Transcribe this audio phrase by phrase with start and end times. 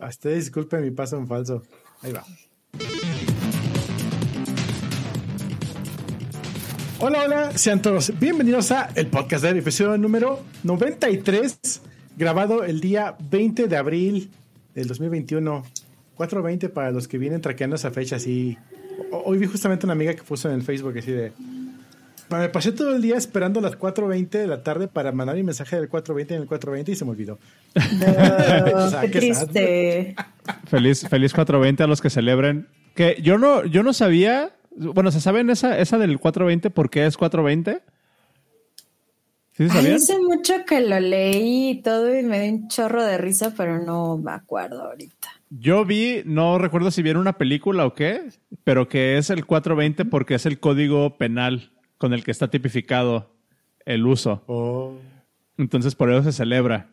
[0.00, 1.62] Hasta disculpe mi paso en falso.
[2.02, 2.24] Ahí va.
[6.98, 11.80] Hola, hola, sean todos bienvenidos a el podcast del episodio número 93,
[12.16, 14.30] grabado el día 20 de abril
[14.74, 15.64] del 2021.
[16.16, 18.58] 4.20 para los que vienen traqueando esa fecha así.
[19.10, 21.32] Hoy vi justamente una amiga que puso en el Facebook así de...
[22.30, 25.76] Me pasé todo el día esperando las 4.20 de la tarde para mandar mi mensaje
[25.76, 27.38] del 4.20 en el 4.20 y se me olvidó.
[27.74, 30.14] No, qué triste.
[30.66, 32.68] Feliz, feliz 420 a los que celebren.
[32.94, 34.52] Que yo no, yo no sabía.
[34.70, 37.82] Bueno, ¿se saben esa, esa del 420 por qué es 420?
[39.52, 39.96] ¿Sí sabían?
[39.96, 43.82] Hace mucho que lo leí y todo y me dio un chorro de risa, pero
[43.84, 45.28] no me acuerdo ahorita.
[45.50, 48.28] Yo vi, no recuerdo si vieron una película o qué,
[48.62, 53.30] pero que es el 420 porque es el código penal con el que está tipificado
[53.84, 54.42] el uso.
[54.46, 54.94] Oh.
[55.58, 56.88] Entonces por eso se celebra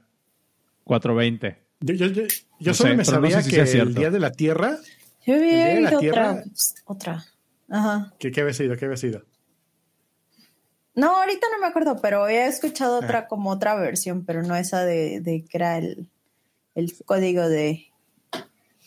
[0.84, 1.58] 420.
[1.80, 2.24] Yo, yo, yo,
[2.60, 4.78] yo solo sé, me sabía no sé si que el Día de la Tierra...
[5.26, 6.44] Yo había oído otra.
[6.84, 7.26] Otra.
[7.70, 8.14] Ajá.
[8.20, 8.76] ¿Qué, ¿Qué había sido?
[8.76, 9.24] ¿Qué había sido?
[10.94, 13.28] No, ahorita no me acuerdo, pero he escuchado otra ah.
[13.30, 16.10] como otra versión, pero no esa de, de que era el,
[16.76, 17.87] el código de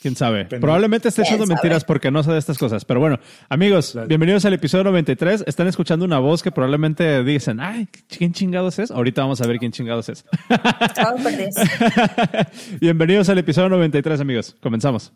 [0.01, 0.47] Quién sabe.
[0.47, 2.87] Probablemente esté echando mentiras porque no sé de estas cosas.
[2.87, 3.19] Pero bueno,
[3.51, 5.45] amigos, bienvenidos al episodio 93.
[5.47, 8.91] Están escuchando una voz que probablemente dicen, ay, ¿quién chingados es?
[8.91, 10.25] Ahorita vamos a ver quién chingados es.
[12.81, 14.57] bienvenidos al episodio 93, amigos.
[14.63, 15.13] Comenzamos.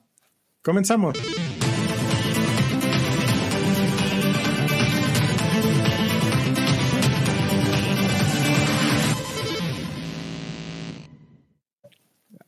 [0.62, 1.16] Comenzamos.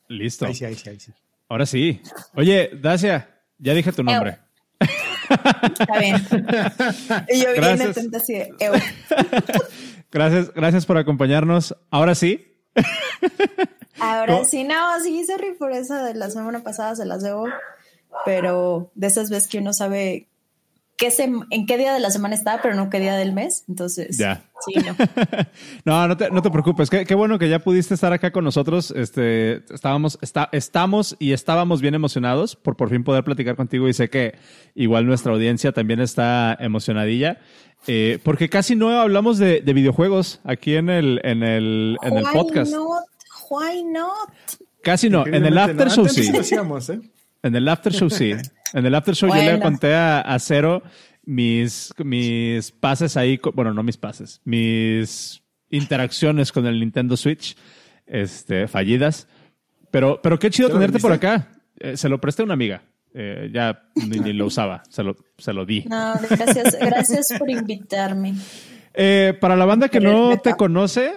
[0.08, 0.44] Listo.
[0.44, 1.12] Ahí sí, ahí sí, ahí sí.
[1.48, 2.00] Ahora sí.
[2.34, 4.38] Oye, Dacia, ya dije tu nombre.
[4.78, 6.16] Está bien.
[7.28, 7.98] Y yo gracias.
[8.14, 8.54] así de
[10.10, 11.76] gracias, gracias por acompañarnos.
[11.90, 12.54] Ahora sí.
[13.98, 17.46] Ahora sí, no, sí, sorry por esa de la semana pasada, se las debo.
[18.24, 20.28] Pero de esas veces que uno sabe
[20.96, 21.12] qué
[21.50, 23.64] en qué día de la semana está, pero no qué día del mes.
[23.68, 24.44] Entonces, ya.
[24.64, 24.96] Sí, no.
[25.84, 26.88] no, no te, no te preocupes.
[26.90, 28.90] Qué, qué, bueno que ya pudiste estar acá con nosotros.
[28.90, 33.92] Este, estábamos, está, estamos y estábamos bien emocionados por por fin poder platicar contigo y
[33.92, 34.34] sé que
[34.74, 37.38] igual nuestra audiencia también está emocionadilla.
[37.86, 42.24] Eh, porque casi no hablamos de, de, videojuegos aquí en el, en el, en el
[42.32, 42.72] podcast.
[42.72, 43.04] Not?
[43.48, 44.30] Why not?
[44.82, 45.26] Casi no.
[45.26, 46.22] En el after show sí.
[46.22, 47.00] ¿eh?
[47.42, 48.32] En el after show sí.
[48.72, 50.82] En el after show yo le conté a, Cero
[51.24, 57.56] mis, mis pases ahí, bueno, no mis pases, mis interacciones con el Nintendo Switch,
[58.06, 59.28] este, fallidas.
[59.90, 61.48] Pero, pero qué chido tenerte por acá.
[61.78, 62.82] Eh, se lo presté a una amiga.
[63.18, 65.84] Eh, ya ni, lo usaba, se lo, se lo di.
[65.88, 68.34] No, gracias, gracias por invitarme.
[68.92, 71.14] Eh, para la banda que no te conoce,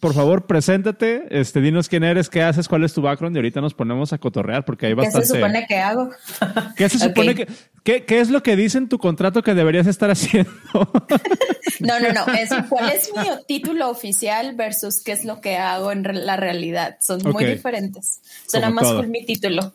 [0.00, 3.60] por favor, preséntate, este, dinos quién eres, qué haces, cuál es tu background y ahorita
[3.60, 5.20] nos ponemos a cotorrear porque hay bastante.
[5.20, 6.10] ¿Qué se supone que hago?
[6.76, 7.46] ¿Qué se supone que,
[7.82, 10.50] qué, es lo que dice en tu contrato que deberías estar haciendo?
[11.80, 15.92] no, no, no, es cuál es mi título oficial versus qué es lo que hago
[15.92, 16.96] en la realidad.
[17.00, 18.20] Son muy diferentes.
[18.46, 19.72] Suena más por mi título.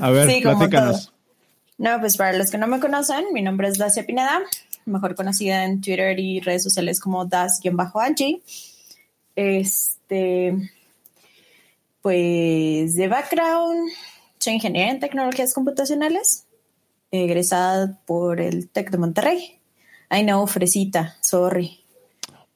[0.00, 1.12] a ver, sí, platícanos.
[1.76, 4.42] No, pues para los que no me conocen, mi nombre es Dacia Pineda
[4.86, 8.42] mejor conocida en Twitter y redes sociales como Das-Angie.
[9.36, 10.70] Este,
[12.00, 13.90] pues de background,
[14.38, 16.46] soy ingeniera en tecnologías computacionales,
[17.10, 19.58] egresada por el TEC de Monterrey.
[20.08, 21.80] Ay no, fresita, sorry.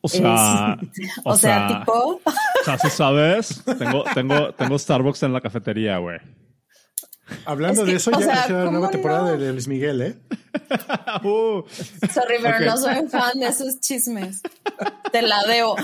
[0.00, 0.78] O sea,
[1.24, 2.20] o, sea, tipo.
[2.20, 6.18] O sea, si sabes, tengo, tengo, tengo Starbucks en la cafetería, güey.
[7.44, 10.16] Hablando de eso, ya sea, la nueva temporada de Luis Miguel, ¿eh?
[11.24, 11.62] uh.
[12.12, 14.42] Sorry, pero no soy fan de esos chismes.
[15.12, 15.76] Te la debo.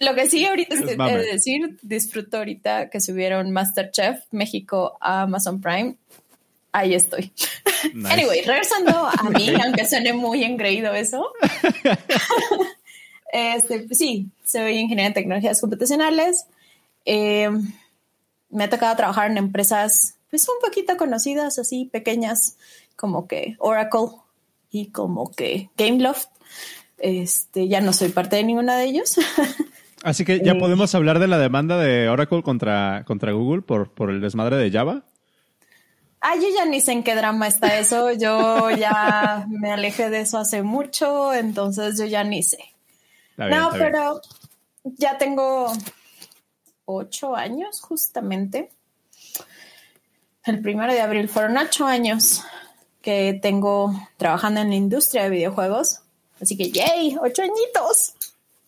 [0.00, 5.60] Lo que sí ahorita es, es decir, disfruto ahorita que subieron Masterchef México a Amazon
[5.60, 5.96] Prime.
[6.72, 7.32] Ahí estoy.
[8.04, 11.32] Anyway, regresando a mí, aunque suene muy engreído eso.
[13.32, 16.46] este, pues sí, soy ingeniera en tecnologías computacionales.
[17.04, 17.48] Eh,
[18.50, 22.58] me ha tocado trabajar en empresas pues un poquito conocidas, así pequeñas,
[22.94, 24.08] como que Oracle
[24.70, 26.28] y como que Gameloft.
[26.98, 29.16] Este, ya no soy parte de ninguna de ellos.
[30.02, 33.90] Así que ya eh, podemos hablar de la demanda de Oracle contra, contra Google por,
[33.90, 35.04] por el desmadre de Java.
[36.20, 38.12] Ah, yo ya ni sé en qué drama está eso.
[38.12, 42.58] Yo ya me alejé de eso hace mucho, entonces yo ya ni sé.
[43.36, 44.20] no, pero
[44.84, 45.72] ya tengo
[46.84, 48.70] ocho años justamente
[50.46, 51.28] el primero de abril.
[51.28, 52.42] Fueron ocho años
[53.02, 56.00] que tengo trabajando en la industria de videojuegos.
[56.40, 57.16] Así que, ¡yay!
[57.20, 58.14] ¡Ocho añitos!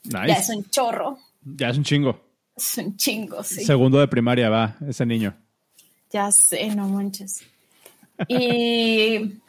[0.05, 1.19] Ya es un chorro.
[1.43, 2.21] Ya es un chingo.
[2.57, 3.65] Es un chingo, sí.
[3.65, 5.37] Segundo de primaria va ese niño.
[6.11, 7.43] Ya sé, no manches.
[8.27, 9.41] Y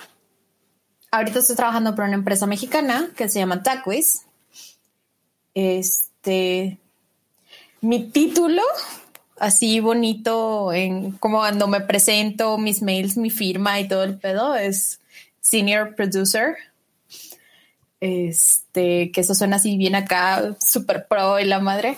[1.12, 4.26] ahorita estoy trabajando para una empresa mexicana que se llama TACWIS.
[5.54, 6.78] Este,
[7.82, 8.62] mi título,
[9.40, 14.56] así bonito, en como cuando me presento, mis mails, mi firma y todo el pedo,
[14.56, 15.00] es
[15.42, 16.56] Senior Producer.
[18.02, 21.98] Este, que eso suena así bien acá, super pro y la madre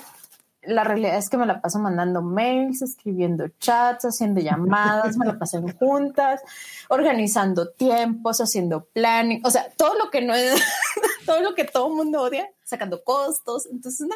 [0.63, 5.39] la realidad es que me la paso mandando mails, escribiendo chats, haciendo llamadas, me la
[5.39, 6.41] paso en juntas,
[6.89, 10.61] organizando tiempos, haciendo planning, o sea, todo lo que no es,
[11.25, 13.65] todo lo que todo el mundo odia, sacando costos.
[13.71, 14.15] Entonces, no,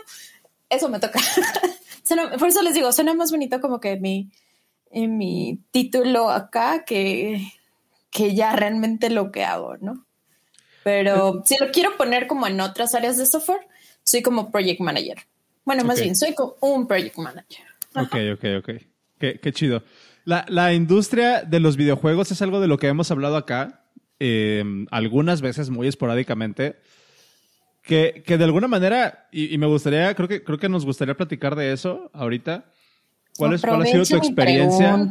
[0.70, 1.20] eso me toca.
[2.40, 4.32] por eso les digo, suena más bonito como que mi,
[4.92, 7.52] en mi título acá que,
[8.12, 10.06] que ya realmente lo que hago, ¿no?
[10.84, 13.62] Pero si lo quiero poner como en otras áreas de software,
[14.04, 15.18] soy como project manager.
[15.66, 17.66] Bueno, más bien, soy un project manager.
[17.96, 18.70] Ok, ok, ok.
[19.18, 19.84] Qué, chido.
[20.26, 23.86] La, industria de los videojuegos es algo de lo que hemos hablado acá,
[24.20, 26.76] em, algunas veces muy esporádicamente,
[27.86, 31.72] que, de alguna manera, y, me gustaría, creo que, creo que nos gustaría platicar de
[31.72, 32.66] eso ahorita.
[33.38, 35.08] ¿Cuál, es, cuál ha sido tu experiencia?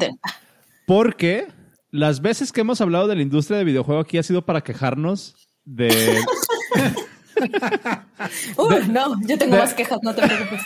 [0.86, 1.46] Porque
[1.90, 5.36] las veces que hemos hablado de la industria de videojuegos aquí ha sido para quejarnos
[5.64, 6.18] de...
[8.88, 10.62] no, yo tengo más quejas, no te preocupes.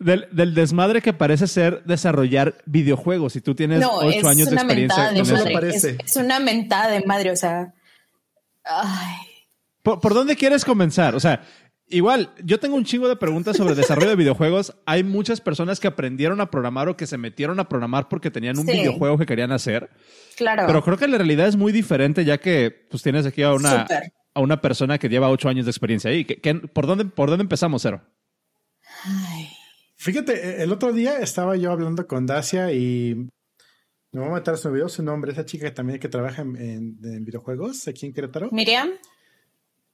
[0.32, 5.12] del, desmadre que parece ser desarrollar videojuegos y tú tienes ocho años de experiencia.
[6.04, 7.74] Es, una mentada de madre, o sea.
[9.82, 11.14] ¿Por, dónde quieres comenzar?
[11.14, 11.42] O sea,
[11.88, 14.74] igual, yo tengo un chingo de preguntas sobre desarrollo de videojuegos.
[14.86, 18.58] Hay muchas personas que aprendieron a programar o que se metieron a programar porque tenían
[18.58, 19.90] un videojuego que querían hacer.
[20.36, 20.64] Claro.
[20.66, 23.86] Pero creo que la realidad es muy diferente ya que pues tienes aquí a una,
[24.34, 26.24] a una persona que lleva ocho años de experiencia ahí.
[26.72, 28.02] por, dónde, ¿Por dónde empezamos, Cero?
[29.96, 33.28] Fíjate, e, el otro día estaba yo hablando con Dacia y
[34.12, 37.24] me voy a matar su video su nombre, esa chica que también que trabaja en,
[37.24, 38.48] videojuegos aquí en Querétaro.
[38.52, 38.90] Miriam.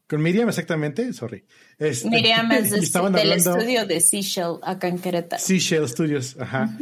[0.06, 1.45] Con Miriam, exactamente, sorry.
[1.79, 5.43] Este, Miriam es del estudio de Seashell acá en Querétaro.
[5.43, 6.77] Seashell Studios, ajá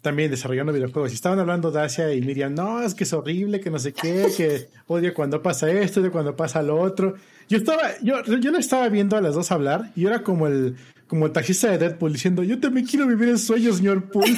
[0.00, 1.12] también desarrollando videojuegos.
[1.12, 4.28] Y estaban hablando Dacia y Miriam, no, es que es horrible, que no sé qué,
[4.36, 7.14] que odio cuando pasa esto, odio cuando pasa lo otro.
[7.48, 10.76] Yo estaba, yo, yo le estaba viendo a las dos hablar y era como el,
[11.06, 14.24] como el taxista de Deadpool diciendo, yo también quiero vivir el sueño, señor Pool.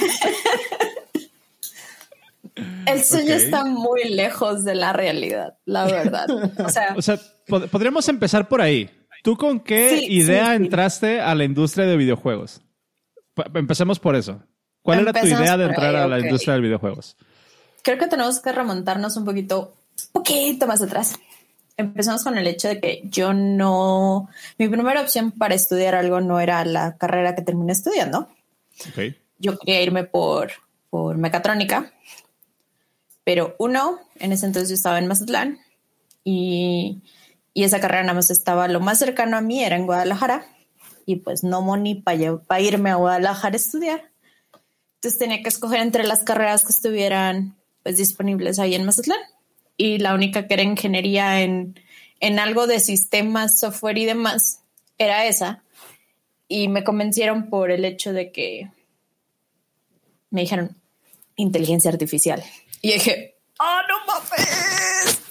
[2.85, 6.27] el sueño está muy lejos de la realidad, la verdad.
[6.59, 8.89] O sea, o sea podríamos empezar por ahí.
[9.23, 12.61] ¿Tú con qué idea entraste a la industria de videojuegos?
[13.53, 14.41] empecemos por eso.
[14.81, 17.17] ¿Cuál era tu idea de entrar a la industria de videojuegos?
[17.83, 19.75] Creo que tenemos que remontarnos un poquito,
[20.11, 21.17] poquito más atrás.
[21.77, 26.39] Empezamos con el hecho de que yo no, mi primera opción para estudiar algo no
[26.39, 28.27] era la carrera que terminé estudiando.
[29.39, 30.51] Yo quería irme por,
[30.89, 31.91] por mecatrónica,
[33.23, 35.59] pero uno, en ese entonces yo estaba en Mazatlán
[36.23, 37.01] y,
[37.53, 40.45] y esa carrera nada más estaba lo más cercano a mí, era en Guadalajara,
[41.05, 44.11] y pues no money para irme a Guadalajara a estudiar.
[44.95, 49.19] Entonces tenía que escoger entre las carreras que estuvieran pues, disponibles ahí en Mazatlán.
[49.75, 51.79] Y la única que era ingeniería en,
[52.19, 54.59] en algo de sistemas, software y demás
[54.99, 55.63] era esa.
[56.47, 58.69] Y me convencieron por el hecho de que
[60.29, 60.77] me dijeron
[61.35, 62.43] inteligencia artificial.
[62.81, 65.21] Y dije, ¡oh, no mames!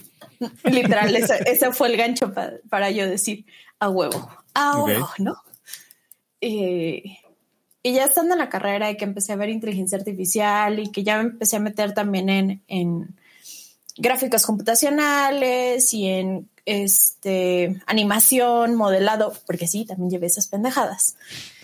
[0.65, 2.33] Literal, ese, fue el gancho
[2.69, 3.45] para yo decir
[3.79, 5.37] a huevo, a huevo, ¿no?
[6.41, 7.03] Eh,
[7.83, 11.03] y ya estando en la carrera y que empecé a ver inteligencia artificial y que
[11.03, 13.17] ya me empecé a meter también en, en
[13.97, 21.17] gráficas computacionales y en este animación, modelado, porque sí, también llevé esas pendejadas.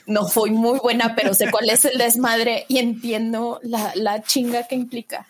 [0.07, 4.66] No fui muy buena, pero sé cuál es el desmadre y entiendo la, la chinga
[4.66, 5.26] que implica.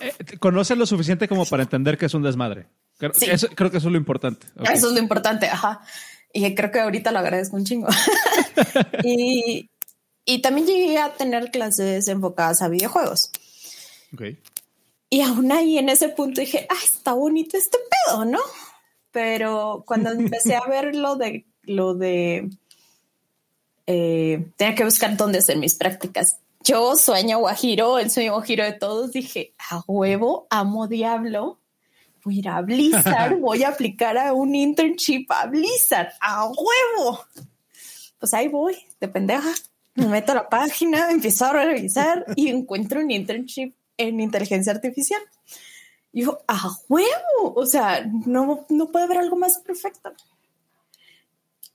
[0.00, 2.66] Eh, ¿Conoces lo suficiente como para entender que es un desmadre?
[2.98, 3.26] Creo, sí.
[3.54, 4.46] creo que eso es lo importante.
[4.72, 5.80] Eso es lo importante, ajá.
[6.32, 7.88] Y creo que ahorita lo agradezco un chingo.
[9.04, 9.70] y,
[10.24, 13.30] y también llegué a tener clases enfocadas a videojuegos.
[14.12, 14.38] Okay.
[15.10, 18.40] Y aún ahí en ese punto dije, ah, está bonito este pedo, ¿no?
[19.12, 22.50] Pero cuando empecé a ver lo de lo de
[23.86, 26.38] eh, tenía que buscar dónde hacer mis prácticas.
[26.64, 31.60] Yo sueño guajiro, el sueño guajiro de todos, dije, a huevo, amo diablo,
[32.24, 37.24] voy a ir a Blizzard, voy a aplicar a un internship a Blizzard, a huevo.
[38.18, 39.52] Pues ahí voy, de pendeja
[39.94, 45.20] me meto a la página, empiezo a revisar y encuentro un internship en inteligencia artificial.
[46.12, 50.12] Y digo, a huevo, o sea, no, no puede haber algo más perfecto.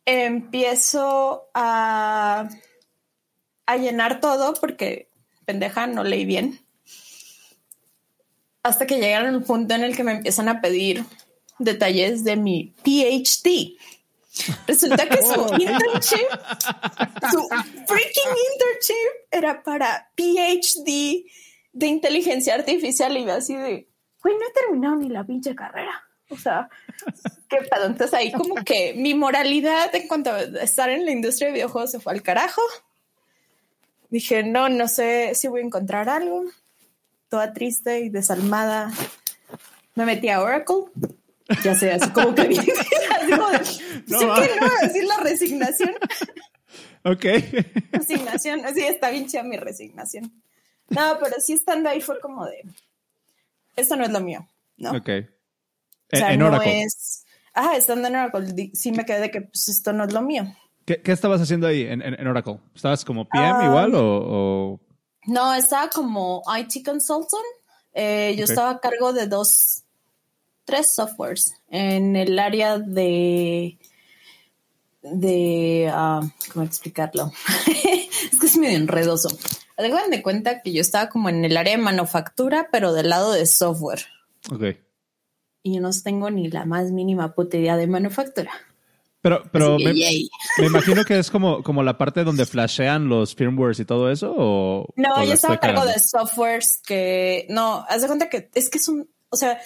[0.05, 2.50] Empiezo a,
[3.69, 5.07] a llenar todo porque
[5.45, 6.59] pendeja no leí bien.
[8.63, 11.05] hasta que llegaron al punto en el que me empiezan a pedir
[11.59, 13.77] detalles de mi PhD.
[14.67, 15.53] Resulta que su oh.
[15.53, 16.27] internship,
[17.31, 17.47] su
[17.88, 21.25] freaking internship era para PhD
[21.71, 23.88] de inteligencia artificial y así de,
[24.23, 26.03] güey, no he terminado ni la pinche carrera.
[26.31, 26.69] O sea,
[27.47, 27.85] qué pedo.
[27.85, 31.91] Entonces ahí como que mi moralidad en cuanto a estar en la industria de videojuegos
[31.91, 32.61] se fue al carajo.
[34.09, 36.45] Dije, no, no sé si voy a encontrar algo.
[37.29, 38.91] Toda triste y desalmada.
[39.95, 40.85] Me metí a Oracle
[41.63, 45.95] ya sé, así como que así como, no, que no, así la resignación.
[47.03, 47.25] Ok.
[47.91, 50.31] Resignación, así está bien chida mi resignación.
[50.89, 52.63] No, pero sí estando ahí fue como de,
[53.75, 54.47] esto no es lo mío,
[54.77, 54.91] ¿no?
[54.91, 55.09] Ok.
[56.11, 59.69] O sea, en no es, ah, estando en Oracle, sí me quedé de que pues
[59.69, 60.55] esto no es lo mío.
[60.89, 62.58] ¿Qué, qué estabas haciendo ahí en, en, Oracle?
[62.74, 64.79] ¿Estabas como PM igual o, o,
[65.27, 67.46] No, estaba como IT consultant.
[67.93, 69.84] Eh, yo estaba a cargo de dos
[70.65, 73.77] tres softwares en el área de
[75.03, 77.31] de ah, cómo explicarlo
[77.67, 79.29] es que es medio enredoso.
[79.77, 83.31] Hagan de cuenta que yo estaba como en el área de manufactura pero del lado
[83.31, 84.08] de software.
[84.51, 84.75] Ok.
[85.62, 88.50] Y yo no tengo ni la más mínima puta idea de manufactura
[89.21, 89.93] pero, pero me,
[90.65, 94.33] imagino que es como, como la parte donde flashean los firmwares y todo eso.
[94.38, 98.69] ¿o, no, yo estaba a cargo de softwares que no, haz de cuenta que es
[98.69, 99.59] que es un, o sea,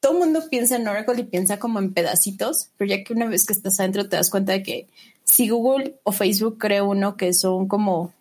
[0.00, 3.26] todo el mundo piensa en Oracle y piensa como en pedacitos, pero ya que una
[3.26, 4.86] vez que estás adentro te das cuenta de que
[5.24, 8.14] si Google o Facebook cree uno que son como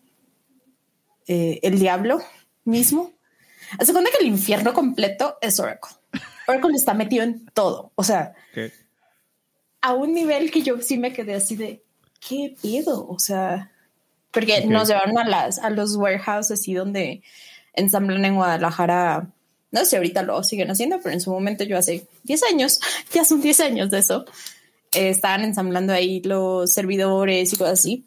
[1.27, 2.19] eh, el diablo
[2.65, 3.13] mismo,
[3.77, 5.91] hace cuenta que el infierno completo es Oracle.
[6.47, 8.33] Oracle está metido en todo, o sea,
[9.87, 11.81] a un nivel que yo sí me quedé así de,
[12.19, 13.07] ¿qué pido?
[13.07, 13.71] O sea,
[14.31, 17.21] porque nos llevaron a, las, a los warehouses así donde
[17.73, 19.29] ensamblan en Guadalajara
[19.71, 22.79] no sé, ahorita lo siguen haciendo, pero en su momento yo hace 10 años,
[23.13, 24.25] ya son 10 años de eso,
[24.93, 28.05] eh, estaban ensamblando ahí los servidores y cosas así.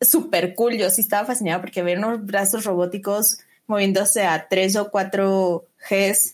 [0.00, 4.90] Súper cool, yo sí estaba fascinada porque ver unos brazos robóticos moviéndose a 3 o
[4.90, 6.33] 4 Gs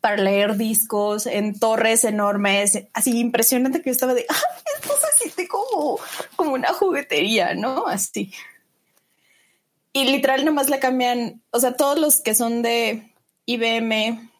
[0.00, 4.42] para leer discos en torres enormes, así impresionante que yo estaba de, ah,
[4.76, 5.98] esto se siente como,
[6.36, 7.86] como una juguetería, ¿no?
[7.86, 8.32] Así.
[9.92, 13.12] Y literal nomás le cambian, o sea, todos los que son de
[13.46, 14.30] IBM,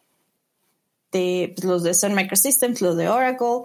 [1.11, 3.65] de pues, los de Sun Microsystems, los de Oracle,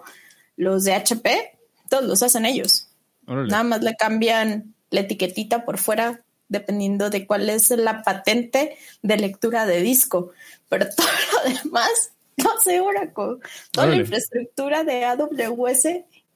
[0.56, 1.58] los de HP,
[1.90, 2.88] todos los hacen ellos.
[3.26, 9.18] Nada más le cambian la etiquetita por fuera dependiendo de cuál es la patente de
[9.18, 10.32] lectura de disco.
[10.70, 11.08] Pero todo
[11.46, 13.38] lo demás no hace Oracle.
[13.72, 15.88] Toda la infraestructura de AWS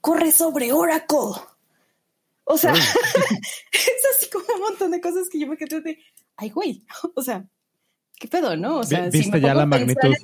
[0.01, 1.41] corre sobre Oracle.
[2.49, 2.73] O sea,
[3.71, 5.99] es así como un montón de cosas que yo me quedé de,
[6.37, 6.85] ay, güey,
[7.15, 7.45] o sea,
[8.15, 8.79] ¿qué pedo, no?
[8.79, 10.15] O sea, viste ya la magnitud.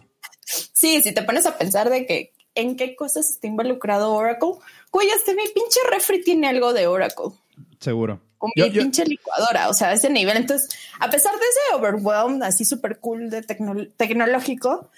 [0.46, 4.54] sí, si te pones a pensar de que en qué cosas está involucrado Oracle,
[4.92, 7.32] güey, este mi pinche refri tiene algo de Oracle.
[7.80, 8.22] Seguro.
[8.44, 10.36] Con mi pinche licuadora, o sea, ese nivel.
[10.36, 10.70] Entonces,
[11.00, 14.92] a pesar de ese overwhelm así súper cool de tecnológico,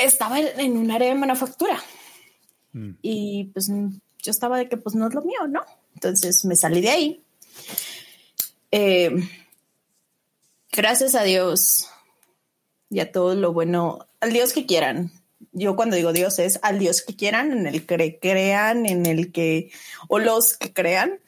[0.00, 1.82] estaba en un área de manufactura.
[2.74, 2.90] Mm.
[3.02, 5.62] Y pues yo estaba de que pues no es lo mío, ¿no?
[5.94, 7.24] Entonces me salí de ahí.
[8.70, 9.10] Eh,
[10.70, 11.88] gracias a Dios
[12.88, 15.10] y a todo lo bueno, al Dios que quieran.
[15.50, 19.32] Yo cuando digo Dios es al Dios que quieran, en el que crean, en el
[19.32, 19.72] que,
[20.06, 21.18] o los que crean,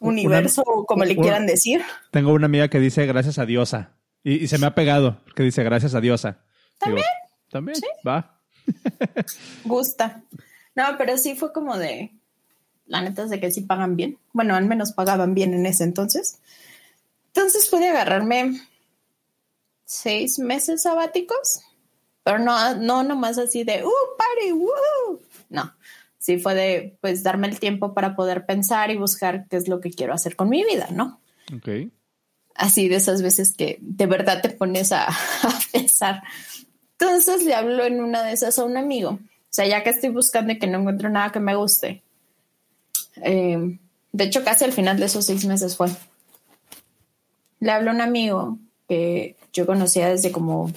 [0.00, 1.82] universo, como le quieran decir.
[2.10, 3.92] Tengo una amiga que dice gracias a Diosa
[4.24, 6.40] y, se me ha pegado, que dice gracias a Diosa.
[6.78, 7.06] También.
[7.50, 8.40] También, va.
[9.64, 10.22] Gusta.
[10.74, 12.12] No, pero sí fue como de,
[12.86, 14.18] la neta es de que sí pagan bien.
[14.32, 16.40] Bueno, al menos pagaban bien en ese entonces.
[17.28, 18.60] Entonces pude agarrarme
[19.84, 21.60] seis meses sabáticos,
[22.22, 25.20] pero no, no nomás así de, uh, party, uh.
[25.48, 25.72] No,
[26.20, 29.80] sí fue de, pues, darme el tiempo para poder pensar y buscar qué es lo
[29.80, 31.20] que quiero hacer con mi vida, ¿no?
[31.56, 31.90] Ok.
[32.54, 35.08] Así de esas veces que de verdad te pones a,
[35.72, 36.22] pensar.
[36.92, 39.10] Entonces le hablo en una de esas a un amigo.
[39.12, 42.02] O sea, ya que estoy buscando y que no encuentro nada que me guste.
[43.22, 43.78] Eh,
[44.12, 45.88] de hecho, casi al final de esos seis meses fue.
[47.60, 48.58] Le hablo a un amigo
[48.88, 50.70] que yo conocía desde como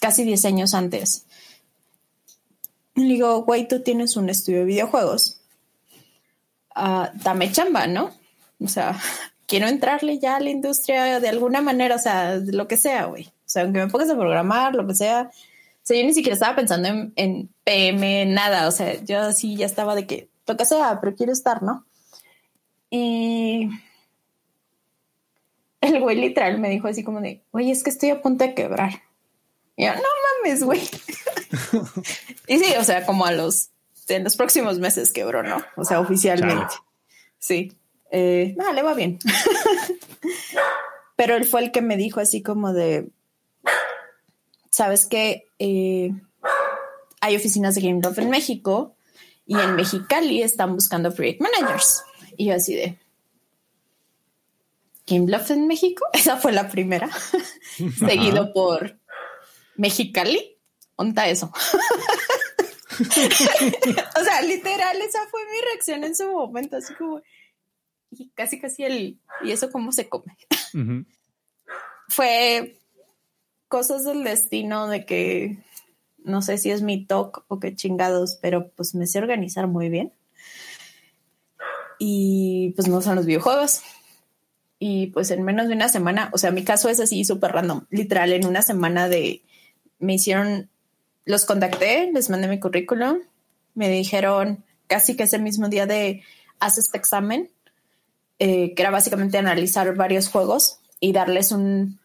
[0.00, 1.24] casi 10 años antes.
[2.98, 5.40] Le digo, güey, tú tienes un estudio de videojuegos.
[6.74, 8.10] Ah, dame chamba, ¿no?
[8.60, 8.98] O sea,
[9.46, 13.26] quiero entrarle ya a la industria de alguna manera, o sea, lo que sea, güey.
[13.26, 15.30] O sea, aunque me pongas a programar, lo que sea.
[15.32, 18.66] O sea, yo ni siquiera estaba pensando en, en PM, nada.
[18.66, 21.86] O sea, yo sí ya estaba de que lo que sea, pero quiero estar, ¿no?
[22.90, 23.68] Y
[25.80, 28.54] el güey literal me dijo así como de, oye, es que estoy a punto de
[28.54, 29.02] quebrar.
[29.76, 30.02] Y yo, no
[30.42, 30.80] mames, güey.
[32.46, 33.70] y sí, o sea, como a los,
[34.08, 35.62] en los próximos meses quebró, ¿no?
[35.76, 36.74] O sea, oficialmente.
[37.38, 37.76] Sí.
[38.10, 39.18] Eh, no, le va bien.
[41.16, 43.10] Pero él fue el que me dijo así como de,
[44.70, 46.12] sabes que eh,
[47.20, 48.96] hay oficinas de Game Love en México
[49.46, 52.02] y en Mexicali están buscando project managers.
[52.36, 52.98] Y yo así de,
[55.08, 57.08] Game Love en México, esa fue la primera,
[57.98, 58.98] seguido por
[59.76, 60.57] Mexicali,
[60.98, 61.50] onta eso.
[63.00, 67.22] o sea, literal, esa fue mi reacción en su momento, así como,
[68.10, 70.36] y casi casi el, ¿y eso cómo se come?
[72.08, 72.76] Fue
[73.68, 75.58] cosas del destino de que
[76.24, 79.88] no sé si es mi talk o qué chingados, pero pues me sé organizar muy
[79.88, 80.12] bien.
[81.98, 83.82] Y pues no son los videojuegos.
[84.78, 87.86] Y pues en menos de una semana, o sea, mi caso es así súper random,
[87.90, 89.42] literal, en una semana de,
[89.98, 90.70] me hicieron,
[91.28, 93.18] los contacté, les mandé mi currículum,
[93.74, 96.22] me dijeron casi que ese mismo día de,
[96.58, 97.50] haz este examen,
[98.38, 102.00] eh, que era básicamente analizar varios juegos y darles un,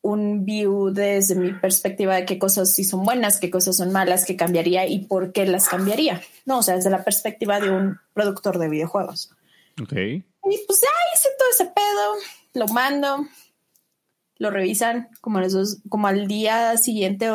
[0.00, 4.24] un view desde mi perspectiva de qué cosas sí son buenas, qué cosas son malas,
[4.24, 6.22] qué cambiaría y por qué las cambiaría.
[6.46, 9.32] No, o sea, desde la perspectiva de un productor de videojuegos.
[9.82, 9.92] Ok.
[9.92, 10.22] Y
[10.66, 12.14] pues ya hice todo ese pedo,
[12.54, 13.26] lo mando,
[14.38, 17.28] lo revisan como, los como al día siguiente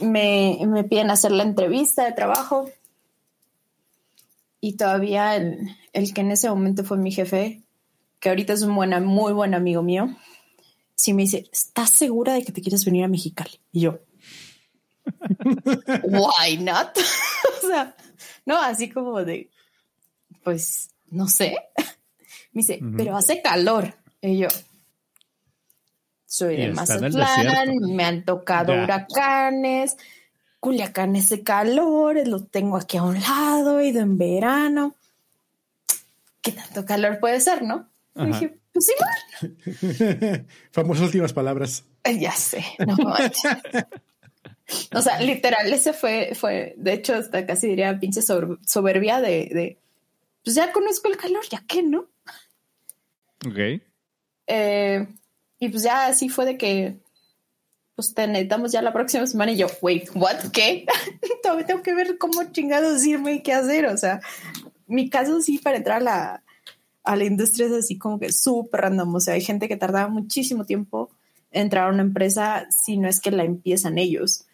[0.00, 2.70] me, me piden hacer la entrevista de trabajo.
[4.60, 7.62] Y todavía el, el que en ese momento fue mi jefe,
[8.20, 10.08] que ahorita es un buen, muy buen amigo mío,
[10.94, 13.60] sí me dice, ¿estás segura de que te quieres venir a Mexicali?
[13.72, 14.00] Y yo,
[16.04, 16.96] why not?
[17.62, 17.94] o sea,
[18.44, 19.50] no, así como de,
[20.42, 21.56] pues, no sé.
[22.52, 23.94] Me dice, pero hace calor.
[24.22, 24.48] Y yo,
[26.26, 29.96] soy de Mazatlán, me han tocado huracanes,
[30.60, 34.96] Culiacán ese calor, lo tengo aquí a un lado, he ido en verano.
[36.42, 37.88] ¿Qué tanto calor puede ser, no?
[38.14, 40.46] dije, pues igual.
[40.72, 41.84] Famosas últimas palabras.
[42.04, 42.96] Eh, ya sé, no
[44.92, 49.78] O sea, literal, ese fue, fue, de hecho, hasta casi diría pinche soberbia de, de,
[50.42, 52.06] pues ya conozco el calor, ya que no.
[53.46, 53.80] Ok.
[54.48, 55.06] Eh,
[55.66, 56.96] y pues ya así fue de que,
[57.96, 60.86] pues te necesitamos ya la próxima semana y yo, wait, what, ¿qué?
[61.42, 63.86] Todavía tengo que ver cómo chingados irme y qué hacer.
[63.86, 64.20] O sea,
[64.86, 66.42] mi caso sí para entrar a la,
[67.02, 69.14] a la industria es así como que súper random.
[69.14, 71.10] O sea, hay gente que tarda muchísimo tiempo
[71.50, 74.44] en entrar a una empresa si no es que la empiezan ellos.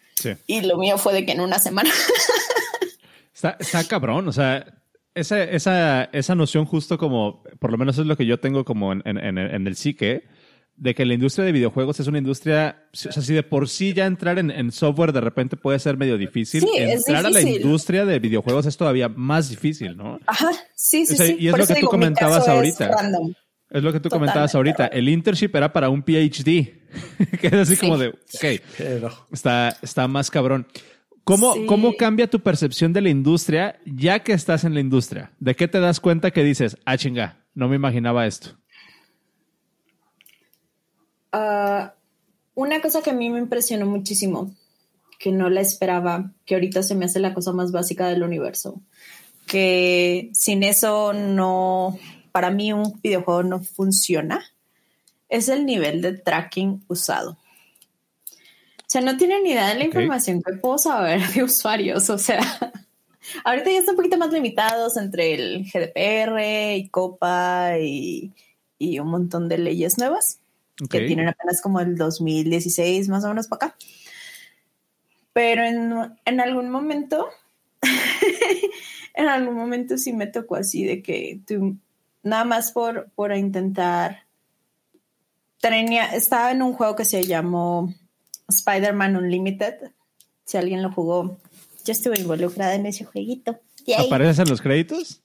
[0.47, 1.91] Y lo mío fue de que en una semana.
[3.35, 4.81] está, está cabrón, o sea,
[5.13, 8.93] esa, esa, esa noción justo como, por lo menos es lo que yo tengo como
[8.93, 10.23] en, en, en el psique,
[10.75, 13.93] de que la industria de videojuegos es una industria, o sea, si de por sí
[13.93, 18.19] ya entrar en, software de repente puede ser medio difícil, entrar a la industria de
[18.19, 20.19] videojuegos es todavía más difícil, ¿no?
[20.25, 21.37] Ajá, sí, sí, sí.
[21.39, 22.91] Y es lo que tú comentabas ahorita.
[23.69, 24.87] Es, lo que tú comentabas ahorita.
[24.87, 26.43] El internship era para un PhD,
[27.39, 28.61] que es así como de, ok,
[29.31, 30.67] está, está más cabrón.
[31.23, 35.31] ¿Cómo, ¿Cómo cambia tu percepción de la industria ya que estás en la industria?
[35.39, 38.57] ¿De qué te das cuenta que dices, ah, chinga, no me imaginaba esto?
[41.33, 41.95] Ah,
[42.53, 44.53] una cosa que a mí me impresionó muchísimo,
[45.17, 48.79] que no la esperaba, que ahorita se me hace la cosa más básica del universo,
[49.47, 51.97] que sin eso no,
[52.31, 54.45] para mí un videojuego no funciona,
[55.27, 57.31] es el nivel de tracking usado.
[57.31, 62.11] O sea, no tienen ni idea de la información que puedo saber de usuarios.
[62.11, 62.41] O sea,
[63.43, 68.31] ahorita ya están un poquito más limitados entre el GDPR y COPA y,
[68.77, 70.42] y un montón de leyes nuevas
[70.89, 73.77] que tienen apenas como el 2016 más o menos para acá.
[75.33, 77.27] Pero en, algún momento,
[79.15, 81.77] en algún momento sí me tocó así de que tú,
[82.21, 84.25] nada más por, por intentar,
[85.59, 87.93] tenía, estaba en un juego que se llamó
[88.47, 89.91] Spider-Man Unlimited.
[90.45, 91.39] Si alguien lo jugó,
[91.83, 93.59] yo estuve involucrada en ese jueguito.
[93.97, 95.21] ¿Aparecen los créditos?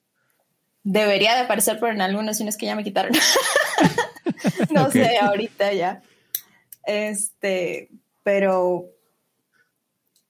[0.84, 3.12] Debería de aparecer, pero en algunos, si no es que ya me quitaron.
[4.70, 6.02] no sé, ahorita ya.
[6.84, 7.90] Este,
[8.22, 8.86] pero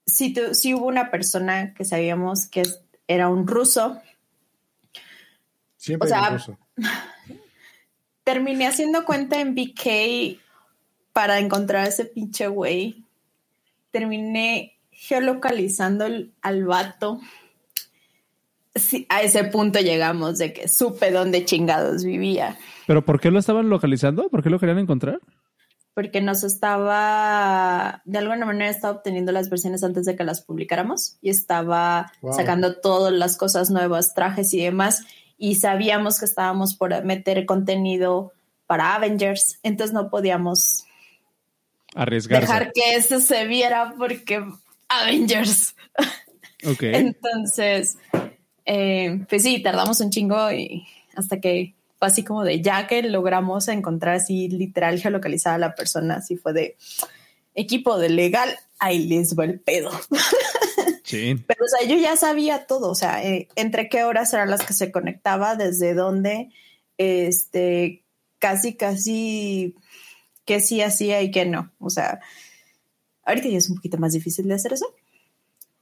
[0.07, 2.65] sí, sí hubo una persona que sabíamos que
[3.07, 4.01] era un ruso.
[5.77, 6.59] Siempre o sea, ruso.
[8.25, 10.41] Terminé haciendo cuenta en BK
[11.13, 13.05] para encontrar a ese pinche güey.
[13.91, 16.07] Terminé geolocalizando
[16.43, 17.21] al vato.
[18.79, 22.57] Sí, a ese punto llegamos de que supe dónde chingados vivía.
[22.87, 24.29] ¿Pero por qué lo estaban localizando?
[24.29, 25.21] ¿Por qué lo querían encontrar?
[25.99, 31.17] porque nos estaba, de alguna manera estaba obteniendo las versiones antes de que las publicáramos
[31.21, 35.03] y estaba sacando todas las cosas nuevas, trajes y demás,
[35.37, 38.33] y sabíamos que estábamos por meter contenido
[38.69, 40.85] para Avengers, entonces no podíamos
[41.97, 44.41] arriesgar dejar que eso se viera porque
[44.89, 45.75] Avengers.
[46.65, 46.83] Ok.
[46.83, 47.99] entonces,
[48.71, 53.03] eh, pues sí, tardamos un chingo y hasta que fue así como de ya que
[53.03, 56.77] logramos encontrar así literal geolocalizada a la persona, así fue de
[57.55, 59.91] equipo de legal, ahí les va el pedo.
[61.03, 61.43] Sí.
[61.47, 64.67] Pero o sea, yo ya sabía todo, o sea, eh, entre qué horas eran las
[64.67, 66.51] que se conectaba, desde dónde,
[66.99, 68.03] este,
[68.39, 69.75] casi, casi
[70.45, 71.73] que sí hacía y que no.
[71.79, 72.21] O sea,
[73.25, 74.95] ahorita ya es un poquito más difícil de hacer eso.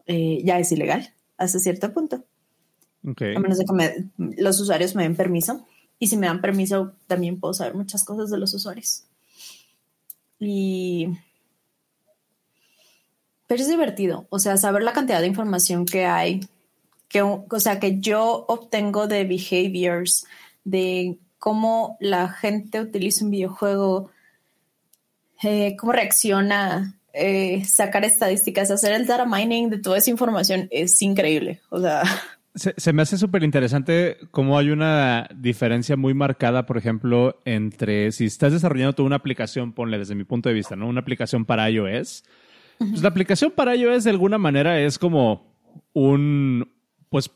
[0.06, 2.24] Eh, ya es ilegal hasta cierto punto.
[3.04, 4.04] A menos de que
[4.42, 5.64] los usuarios me den permiso.
[5.98, 9.04] Y si me dan permiso, también puedo saber muchas cosas de los usuarios.
[10.38, 11.08] Y...
[13.46, 16.40] Pero es divertido, o sea, saber la cantidad de información que hay,
[17.08, 20.26] que, o sea, que yo obtengo de behaviors,
[20.64, 24.10] de cómo la gente utiliza un videojuego,
[25.44, 31.00] eh, cómo reacciona, eh, sacar estadísticas, hacer el data mining de toda esa información es
[31.02, 31.60] increíble.
[31.70, 32.02] O sea,
[32.56, 38.24] se, me hace súper interesante cómo hay una diferencia muy marcada, por ejemplo, entre si
[38.24, 40.88] estás desarrollando tú una aplicación, ponle desde mi punto de vista, ¿no?
[40.88, 42.24] Una aplicación para iOS.
[42.78, 45.54] Pues la aplicación para iOS de alguna manera es como
[45.92, 46.72] un,
[47.10, 47.30] pues,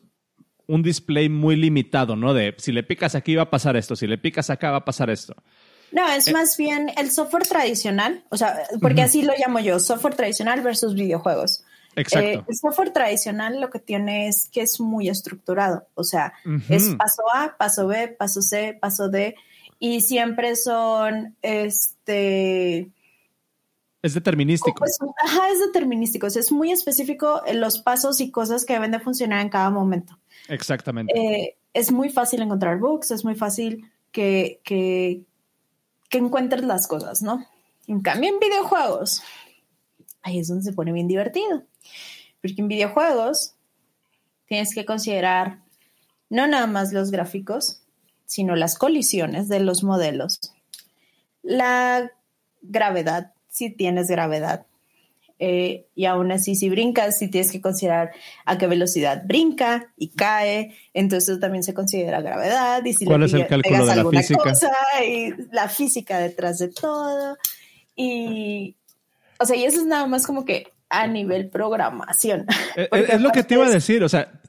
[0.66, 2.32] un display muy limitado, ¿no?
[2.32, 4.84] De si le picas aquí va a pasar esto, si le picas acá va a
[4.84, 5.34] pasar esto.
[5.92, 9.80] No, es eh, más bien el software tradicional, o sea, porque así lo llamo yo,
[9.80, 11.64] software tradicional versus videojuegos.
[11.96, 12.28] Exacto.
[12.28, 16.32] Eh, el software tradicional lo que tiene es que es muy estructurado, o sea,
[16.68, 19.34] es paso A, paso B, paso C, paso D,
[19.78, 22.90] y siempre son, este...
[24.02, 24.84] Es determinístico.
[25.22, 28.92] ajá, es determinístico, o sea, es muy específico en los pasos y cosas que deben
[28.92, 30.18] de funcionar en cada momento.
[30.48, 31.12] Exactamente.
[31.18, 35.22] Eh, es muy fácil encontrar bugs, es muy fácil que, que,
[36.08, 37.46] que encuentres las cosas, ¿no?
[37.86, 39.22] En cambio, en videojuegos,
[40.22, 41.64] ahí es donde se pone bien divertido.
[42.40, 43.54] Porque en videojuegos
[44.46, 45.60] tienes que considerar
[46.28, 47.82] no nada más los gráficos,
[48.24, 50.40] sino las colisiones de los modelos,
[51.42, 52.12] la
[52.62, 54.66] gravedad, si tienes gravedad.
[55.42, 58.12] Eh, y aún así, si brincas, si tienes que considerar
[58.44, 62.84] a qué velocidad brinca y cae, entonces también se considera gravedad.
[62.84, 64.52] Y si ¿Cuál es el cálculo de la física?
[65.02, 67.38] y la física detrás de todo.
[67.96, 68.76] Y,
[69.38, 72.46] o sea, y eso es nada más como que a nivel programación.
[72.76, 74.40] Eh, eh, es, lo que te iba a decir, o sea,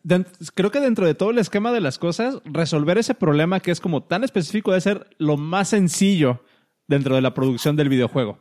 [0.53, 3.81] creo que dentro de todo el esquema de las cosas, resolver ese problema que es
[3.81, 6.43] como tan específico debe ser lo más sencillo
[6.87, 8.37] dentro de la producción del videojuego.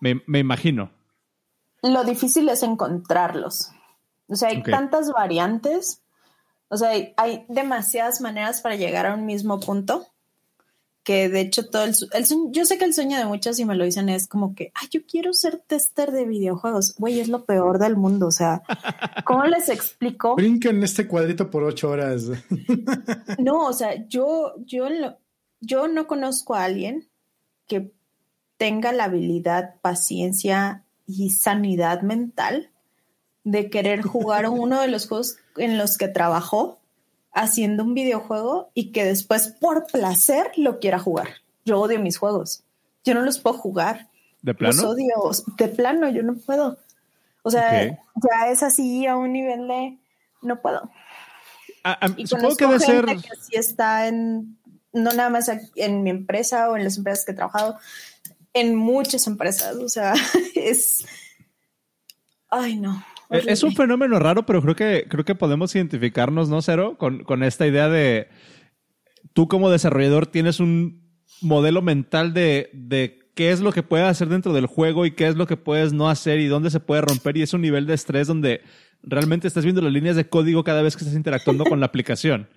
[0.00, 0.90] Me, imagino.
[1.82, 3.72] Lo difícil es encontrarlos.
[4.26, 6.02] O sea, hay tantas variantes,
[6.68, 10.06] o sea, hay demasiadas maneras para llegar a un mismo punto
[11.10, 11.94] que de hecho todo el,
[12.52, 14.86] yo sé que el sueño de muchos y me lo dicen es como que, ay,
[14.92, 16.94] yo quiero ser tester de videojuegos.
[16.98, 18.28] Güey, es lo peor del mundo.
[18.28, 18.62] O sea,
[19.24, 20.36] ¿cómo les explico?
[20.36, 22.26] Brinquen este cuadrito por ocho horas.
[23.40, 24.86] no, o sea, yo, yo,
[25.60, 27.10] yo no conozco a alguien
[27.66, 27.92] que
[28.56, 32.70] tenga la habilidad, paciencia y sanidad mental
[33.42, 36.79] de querer jugar uno de los juegos en los que trabajó
[37.32, 41.28] haciendo un videojuego y que después por placer lo quiera jugar.
[41.64, 42.64] Yo odio mis juegos.
[43.04, 44.08] Yo no los puedo jugar.
[44.42, 44.74] ¿De plano?
[44.74, 45.14] Los odio.
[45.56, 46.78] De plano, yo no puedo.
[47.42, 49.98] O sea, ya es así a un nivel de
[50.42, 50.90] no puedo.
[52.24, 53.06] supongo que debe ser.
[53.06, 54.58] Que sí está en,
[54.92, 57.78] no nada más en mi empresa o en las empresas que he trabajado,
[58.52, 59.76] en muchas empresas.
[59.76, 60.14] O sea,
[60.54, 61.06] es.
[62.48, 63.04] Ay, no.
[63.30, 66.96] Eh, es un fenómeno raro, pero creo que, creo que podemos identificarnos, ¿no, Cero?
[66.98, 68.28] Con, con esta idea de
[69.32, 71.00] tú como desarrollador tienes un
[71.40, 75.28] modelo mental de, de qué es lo que puedes hacer dentro del juego y qué
[75.28, 77.36] es lo que puedes no hacer y dónde se puede romper.
[77.36, 78.62] Y es un nivel de estrés donde
[79.02, 82.48] realmente estás viendo las líneas de código cada vez que estás interactuando con la aplicación.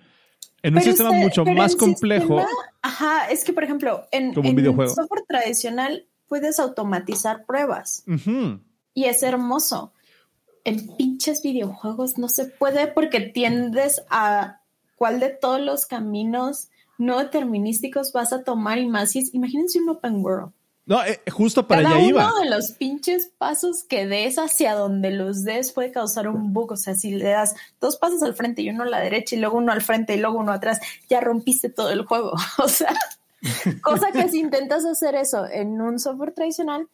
[0.62, 2.44] En un sistema mucho más complejo.
[2.82, 8.04] ajá, es que por ejemplo, en, como un software tradicional puedes automatizar pruebas.
[8.94, 9.92] Y es hermoso
[10.64, 14.60] en pinches videojuegos no se puede porque tiendes a
[14.96, 19.14] cuál de todos los caminos no determinísticos vas a tomar y más.
[19.16, 20.52] imagínense un open world.
[20.86, 22.26] No, eh, justo para Cada allá iba.
[22.26, 26.72] Uno de los pinches pasos que des hacia donde los des puede causar un bug.
[26.72, 29.38] O sea, si le das dos pasos al frente y uno a la derecha y
[29.38, 32.32] luego uno al frente y luego uno atrás, ya rompiste todo el juego.
[32.58, 32.94] O sea.
[33.82, 36.88] Cosa que si intentas hacer eso en un software tradicional,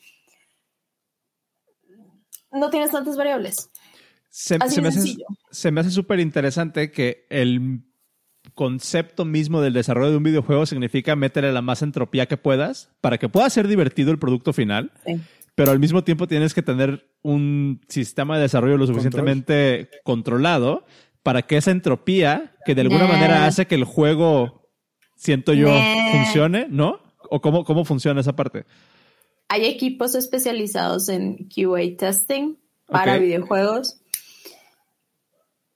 [2.52, 3.70] no tienes tantas variables.
[4.28, 5.16] Se, me, hace,
[5.50, 7.82] se me hace súper interesante que el
[8.54, 13.18] concepto mismo del desarrollo de un videojuego significa meterle la más entropía que puedas para
[13.18, 14.92] que pueda ser divertido el producto final.
[15.54, 20.86] Pero al mismo tiempo tienes que tener un sistema de desarrollo lo suficientemente controlado
[21.22, 24.70] para que esa entropía, que de alguna manera hace que el juego,
[25.16, 25.68] siento yo,
[26.12, 27.00] funcione, ¿no?
[27.30, 28.64] ¿O cómo, cómo funciona esa parte?
[29.52, 32.54] Hay equipos especializados en QA testing
[32.86, 34.00] para videojuegos.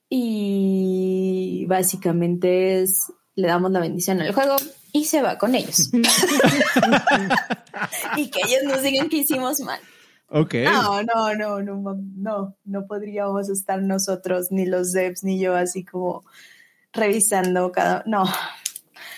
[0.08, 4.54] Y básicamente es, le damos la bendición al juego
[4.92, 5.90] y se va con ellos.
[8.16, 9.80] y que ellos nos digan que hicimos mal.
[10.28, 10.54] Ok.
[10.62, 15.84] No, no, no, no, no, no podríamos estar nosotros, ni los devs, ni yo, así
[15.84, 16.24] como
[16.92, 18.04] revisando cada.
[18.06, 18.22] No.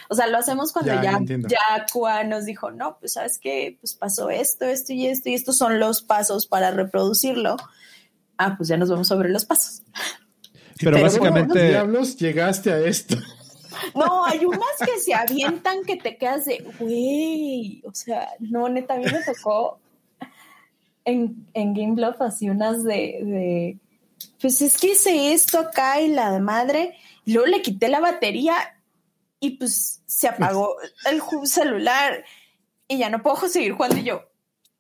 [0.09, 4.31] O sea, lo hacemos cuando ya, ya, nos dijo, no, pues sabes que pues pasó
[4.31, 7.57] esto, esto y esto, y estos son los pasos para reproducirlo.
[8.39, 9.83] Ah, pues ya nos vamos sobre los pasos.
[10.79, 11.71] Pero, básicamente.
[11.71, 13.17] diablos llegaste a esto?
[13.95, 18.95] No, hay unas que se avientan que te quedas de, güey, o sea, no, neta,
[18.95, 19.79] a mí me tocó
[21.05, 23.79] en, en Game Bluff así unas de,
[24.41, 28.01] pues es que hice esto acá y la de madre, y luego le quité la
[28.01, 28.55] batería
[29.41, 32.25] y pues se apagó el celular
[32.89, 34.23] y ya no puedo seguir jugando y yo,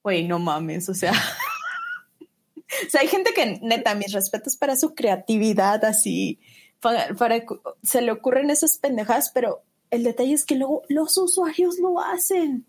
[0.03, 1.13] güey, no mames, o sea.
[2.87, 6.41] o sea, hay gente que neta, mis respetos para su creatividad, así,
[6.81, 7.45] para,
[7.83, 12.67] se le ocurren esas pendejadas, pero el detalle es que luego los usuarios lo hacen.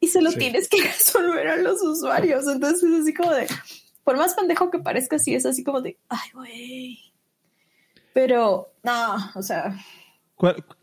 [0.00, 2.46] Y se lo tienes que resolver a los usuarios.
[2.48, 3.46] Entonces es así como de,
[4.02, 6.98] por más pendejo que parezca, sí es así como de, ay, güey.
[8.12, 9.74] Pero, no, o sea.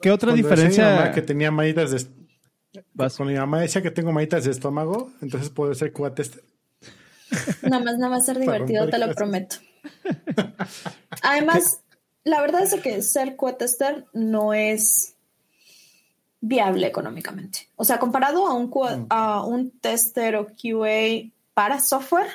[0.02, 1.12] ¿Qué otra diferencia?
[1.12, 2.06] que tenía manitas de.
[2.96, 6.44] Cuando mi mamá decía que tengo manitas de estómago, entonces puedo ser QA tester.
[7.64, 9.58] Nada más, nada más ser divertido, te lo prometo.
[11.24, 11.82] Además,
[12.24, 15.16] la verdad es que ser QA tester no es
[16.42, 17.70] viable económicamente.
[17.76, 19.08] O sea, comparado a un, mm.
[19.10, 22.30] a un tester o QA para software,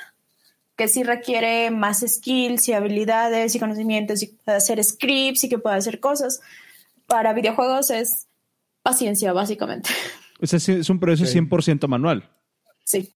[0.77, 5.59] que sí requiere más skills y habilidades y conocimientos y puede hacer scripts y que
[5.59, 6.41] puede hacer cosas,
[7.07, 8.29] para videojuegos es
[8.83, 9.91] paciencia, básicamente.
[10.41, 12.29] O sea, es un proceso 100% manual.
[12.83, 13.15] Sí.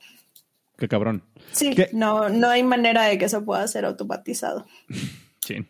[0.78, 1.24] Qué cabrón.
[1.50, 4.66] Sí, no, no hay manera de que eso pueda ser automatizado.
[5.40, 5.66] Sí.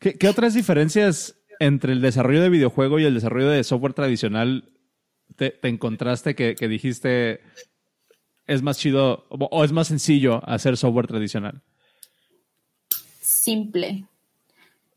[0.00, 4.72] ¿Qué, otras diferencias entre el desarrollo de videojuego y el desarrollo de software tradicional
[5.36, 7.40] te, encontraste que, dijiste
[8.48, 11.62] es más chido o es más sencillo hacer software tradicional?
[13.20, 14.04] Simple.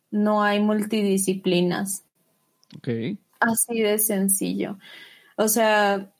[0.10, 2.06] No hay multidisciplinas.
[2.78, 3.18] Ok.
[3.40, 4.78] Así de sencillo.
[5.36, 6.12] O sea,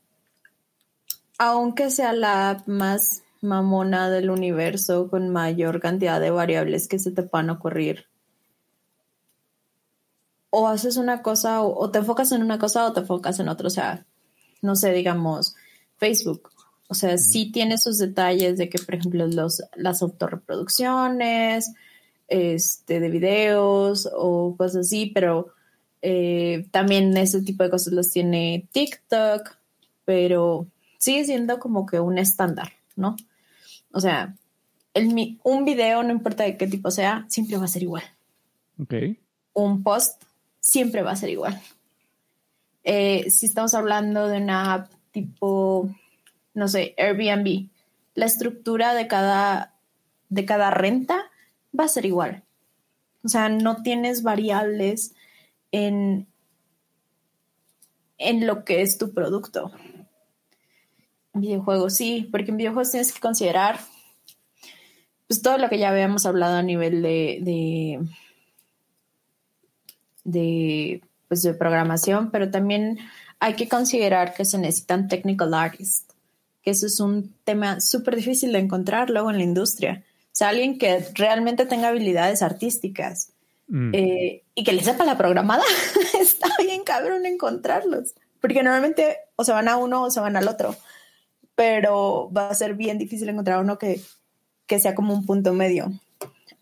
[1.38, 7.24] aunque sea la más mamona del universo con mayor cantidad de variables que se te
[7.24, 8.08] puedan ocurrir,
[10.56, 13.66] o haces una cosa o, te enfocas en una cosa o te enfocas en otra.
[13.66, 14.06] O sea,
[14.62, 15.56] no sé, digamos,
[15.98, 16.52] Facebook.
[16.90, 21.74] O sea, sí tiene sus detalles de que, por ejemplo, los, las autorreproducciones
[22.28, 25.54] este, de videos o cosas así, pero
[26.06, 29.56] eh, también ese tipo de cosas las tiene TikTok,
[30.04, 33.16] pero sigue siendo como que un estándar, ¿no?
[33.94, 34.36] O sea,
[34.94, 38.04] el, un video, no importa de qué tipo sea, siempre va a ser igual.
[38.78, 38.94] Ok.
[39.54, 40.22] Un post
[40.60, 41.62] siempre va a ser igual.
[42.84, 45.90] Eh, si estamos hablando de una app tipo,
[46.54, 47.70] no sé, Airbnb,
[48.14, 49.74] la estructura de cada,
[50.28, 51.32] de cada renta
[51.78, 52.44] va a ser igual.
[53.24, 55.14] O sea, no tienes variables
[55.74, 56.28] en,
[58.18, 59.72] en lo que es tu producto.
[61.34, 63.80] videojuegos sí, porque en videojuegos tienes que considerar
[65.28, 68.00] pues todo lo que ya habíamos hablado a nivel de
[70.24, 73.00] de, pues, de programación, pero también
[73.40, 76.16] hay que considerar que se necesitan technical artists,
[76.62, 80.04] que eso es un tema súper difícil de encontrar luego en la industria.
[80.28, 83.33] O sea, alguien que realmente tenga habilidades artísticas
[83.74, 83.92] mm.
[83.94, 85.64] eh, y que le sepa la programada,
[86.20, 90.48] está bien cabrón encontrarlos, porque normalmente o se van a uno o se van al
[90.48, 90.76] otro,
[91.56, 94.00] pero va a ser bien difícil encontrar uno que,
[94.68, 95.92] que sea como un punto medio.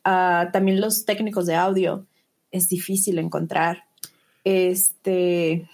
[0.04, 2.06] Ah, también los técnicos de audio
[2.50, 3.84] es difícil encontrar.
[4.44, 5.68] Este.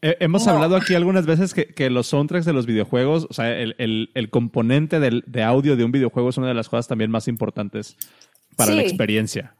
[0.00, 5.00] Hemos hablado aquí algunas veces que, los soundtracks de los videojuegos, o sea, el, componente
[5.00, 7.96] de audio de un videojuego es una de las cosas también más importantes
[8.56, 9.54] para la experiencia.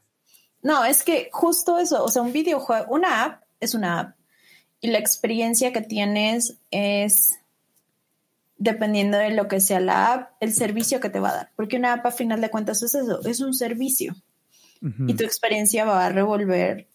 [0.61, 4.15] No, es que justo eso, o sea, un videojuego, una app es una app
[4.81, 7.39] y la experiencia que tienes es
[8.57, 11.51] dependiendo de lo que sea la app, el servicio que te va a dar.
[11.55, 14.15] Porque una app a final de cuentas es eso, es un servicio.
[15.07, 16.87] Y tu experiencia va a revolver,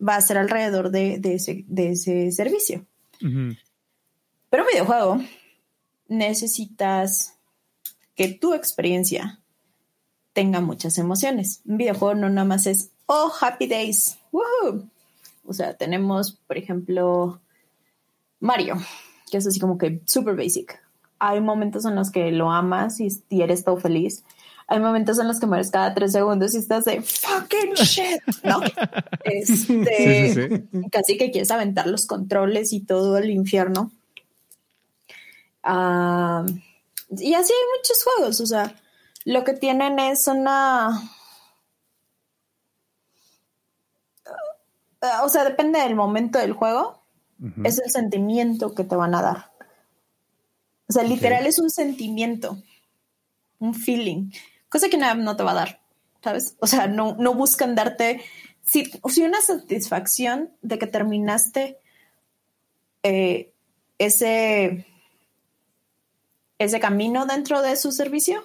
[0.00, 2.86] va a ser alrededor de, ese, servicio.
[3.18, 5.20] Pero un videojuego
[6.06, 7.36] necesitas
[8.14, 9.40] que tu experiencia
[10.32, 11.60] tenga muchas emociones.
[11.64, 14.18] Un videojuego no nada más es, oh, happy days.
[15.46, 17.40] O sea, tenemos, por ejemplo,
[18.40, 18.76] Mario,
[19.30, 20.82] que es así como que super basic.
[21.18, 24.24] Hay momentos en los que lo amas y, eres todo feliz.
[24.66, 28.60] Hay momentos en los que mueres cada tres segundos y estás de fucking shit, ¿no?
[29.24, 33.90] Este, casi que quieres aventar los controles y todo el infierno.
[35.62, 36.44] Ah,
[37.10, 38.74] y así hay muchos juegos, o sea,
[39.24, 41.00] lo que tienen es una
[45.22, 47.02] o sea, depende del momento del juego,
[47.62, 49.52] es el sentimiento que te van a dar.
[50.88, 52.62] O sea, literal es un sentimiento,
[53.58, 54.30] un feeling,
[54.68, 55.80] cosa que nada no te va a dar,
[56.22, 56.56] ¿sabes?
[56.60, 58.20] O sea, no, no buscan darte,
[58.62, 61.78] si, si una satisfacción de que terminaste
[63.02, 63.52] eh,
[63.98, 64.86] ese,
[66.58, 68.44] ese camino dentro de su servicio,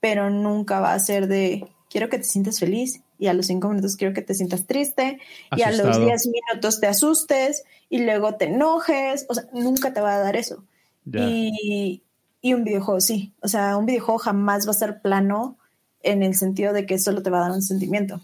[0.00, 3.68] pero nunca va a ser de, quiero que te sientas feliz, y a los cinco
[3.68, 5.18] minutos quiero que te sientas triste
[5.56, 10.00] y a los diez minutos te asustes y luego te enojes, o sea, nunca te
[10.00, 10.64] va a dar eso.
[11.12, 12.02] Y,
[12.42, 15.56] y, un videojuego sí, o sea, un videojuego jamás va a ser plano
[16.02, 18.20] en el sentido de que solo te va a dar un sentimiento.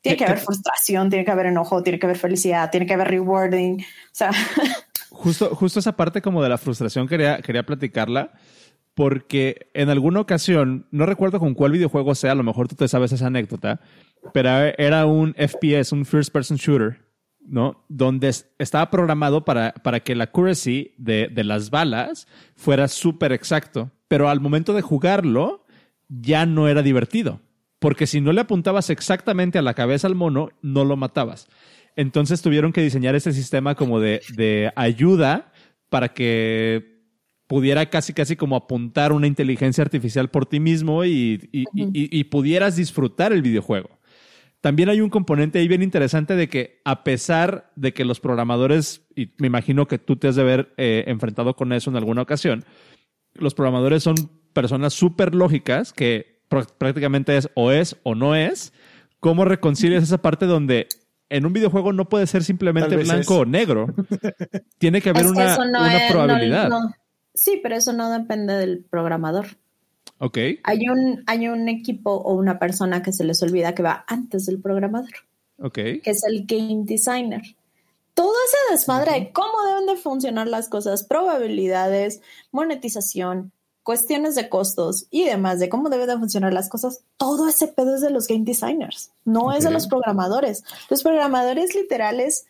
[0.00, 3.08] Tiene que haber frustración, tiene que haber enojo, tiene que haber felicidad, tiene que haber
[3.08, 4.30] rewarding, o sea...
[5.10, 8.32] Justo, justo esa parte como de la frustración quería, quería platicarla
[8.94, 12.88] porque en alguna ocasión, no recuerdo con cuál videojuego sea, a lo mejor tú te
[12.88, 13.80] sabes esa anécdota,
[14.34, 17.00] pero era un FPS, un First Person Shooter,
[17.46, 17.84] ¿no?
[17.88, 22.26] Donde estaba programado para, para que la accuracy de, de las balas
[22.56, 25.64] fuera súper exacto, pero al momento de jugarlo
[26.08, 27.40] ya no era divertido,
[27.78, 31.48] porque si no le apuntabas exactamente a la cabeza al mono, no lo matabas.
[31.96, 35.52] Entonces tuvieron que diseñar ese sistema como de, de ayuda
[35.88, 36.89] para que
[37.50, 41.50] pudiera casi casi como apuntar una inteligencia artificial por ti mismo y,
[42.30, 43.90] pudieras disfrutar el videojuego.
[44.60, 49.04] También hay un componente ahí bien interesante de que a pesar de que los programadores,
[49.16, 52.22] y me imagino que tú te has de haber eh, enfrentado con eso en alguna
[52.22, 52.64] ocasión,
[53.34, 54.14] los programadores son
[54.52, 56.44] personas súper lógicas que
[56.78, 58.72] prácticamente es o es o no es.
[59.18, 60.86] ¿Cómo reconcilias esa parte donde
[61.28, 63.92] en un videojuego no puede ser simplemente blanco o negro?
[64.78, 65.56] Tiene que haber una,
[66.08, 66.70] probabilidad.
[67.34, 69.46] Sí, pero eso no depende del programador.
[70.18, 70.38] Ok.
[70.64, 74.46] Hay un, hay un equipo o una persona que se les olvida que va antes
[74.46, 75.14] del programador.
[75.58, 75.74] Ok.
[75.74, 77.42] Que es el game designer.
[78.14, 85.06] Todo ese desmadre de cómo deben de funcionar las cosas, probabilidades, monetización, cuestiones de costos
[85.10, 88.26] y demás, de cómo deben de funcionar las cosas, todo ese pedo es de los
[88.26, 90.64] game designers, no es de los programadores.
[90.90, 92.46] Los programadores literales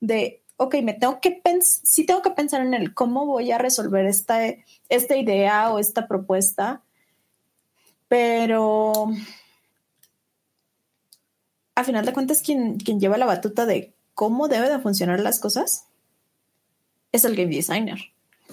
[0.00, 3.58] de ok, me tengo que pensar, sí tengo que pensar en el cómo voy a
[3.58, 4.38] resolver esta,
[4.88, 6.82] esta idea o esta propuesta,
[8.08, 9.10] pero
[11.74, 15.40] a final de cuentas quien, quien lleva la batuta de cómo debe de funcionar las
[15.40, 15.86] cosas
[17.10, 17.98] es el game designer.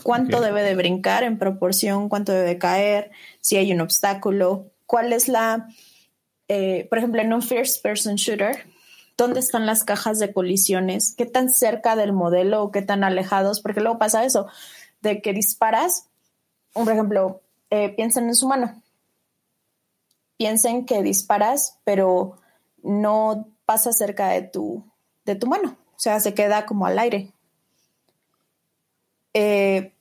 [0.03, 5.11] Cuánto debe de brincar en proporción, cuánto debe de caer, si hay un obstáculo, cuál
[5.11, 5.67] es la,
[6.47, 8.65] eh, por ejemplo, en un first person shooter,
[9.19, 13.61] dónde están las cajas de colisiones, qué tan cerca del modelo o qué tan alejados,
[13.61, 14.47] porque luego pasa eso,
[15.01, 16.07] de que disparas,
[16.73, 18.81] por ejemplo, eh, piensen en su mano,
[20.37, 22.37] piensen que disparas, pero
[22.81, 24.83] no pasa cerca de tu,
[25.25, 27.33] de tu mano, o sea, se queda como al aire.
[29.33, 29.93] Eh,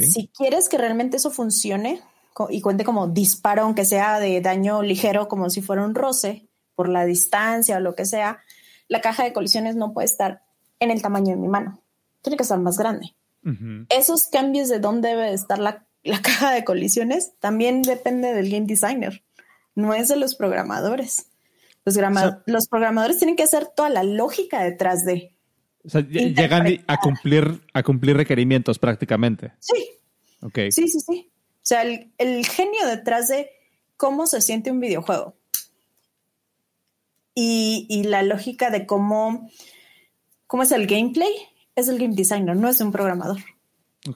[0.00, 2.00] si quieres que realmente eso funcione
[2.48, 6.88] y cuente como disparo, aunque sea de daño ligero, como si fuera un roce, por
[6.88, 8.40] la distancia o lo que sea,
[8.88, 10.42] la caja de colisiones no puede estar
[10.80, 11.80] en el tamaño de mi mano.
[12.22, 13.14] Tiene que estar más grande.
[13.90, 15.84] Esos cambios de dónde debe estar la,
[16.22, 19.22] caja de colisiones también depende del game designer,
[19.74, 21.28] no es de los programadores.
[21.84, 21.98] Los,
[22.46, 25.34] los programadores tienen que hacer toda la lógica detrás de.
[25.84, 29.52] O sea, llegan a cumplir, a cumplir requerimientos prácticamente.
[29.60, 29.90] Sí.
[30.40, 30.58] Ok.
[30.70, 31.30] Sí, sí, sí.
[31.30, 33.50] O sea, el genio detrás de
[33.98, 35.36] cómo se siente un videojuego
[37.34, 39.50] y, la lógica de cómo,
[40.46, 41.32] cómo es el gameplay
[41.74, 43.40] es el game designer, no es un programador.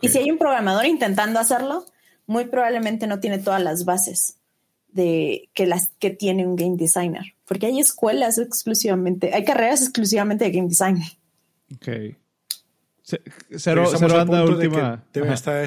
[0.00, 1.84] Y si hay un programador intentando hacerlo,
[2.26, 4.36] muy probablemente no tiene todas las bases
[4.88, 10.44] de que las que tiene un game designer, porque hay escuelas exclusivamente, hay carreras exclusivamente
[10.44, 11.02] de game design.
[11.74, 12.16] Ok.
[13.56, 15.04] Cero, cero anda última.
[15.12, 15.66] debe estar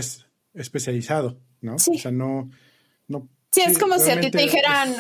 [0.54, 1.80] especializado, ¿no?
[1.80, 1.94] Sí.
[1.96, 2.50] O sea, no.
[3.08, 4.94] no sí, es como si a ti te dijeran,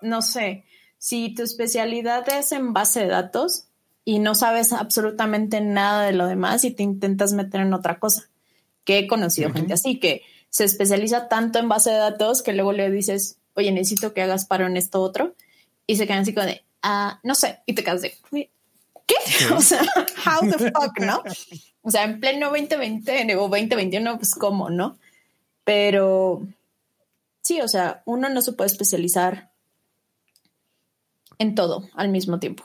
[0.00, 0.64] no sé,
[1.02, 3.64] si tu especialidad es en base de datos
[4.04, 8.28] y no sabes absolutamente nada de lo demás y te intentas meter en otra cosa.
[8.84, 12.70] Que he conocido gente así, que se especializa tanto en base de datos que luego
[12.70, 15.34] le dices, oye, necesito que hagas paro en esto otro.
[15.88, 17.58] Y se quedan así como de, ah, no sé.
[17.66, 19.16] Y te quedas de, ¿qué?
[19.56, 19.82] O sea,
[20.24, 21.24] how the fuck, ¿no?
[21.82, 24.96] O sea, en pleno 2020 o 2021, pues cómo, ¿no?
[25.64, 26.46] Pero
[27.40, 29.51] sí, o sea, uno no se puede especializar
[31.42, 32.64] en todo al mismo tiempo.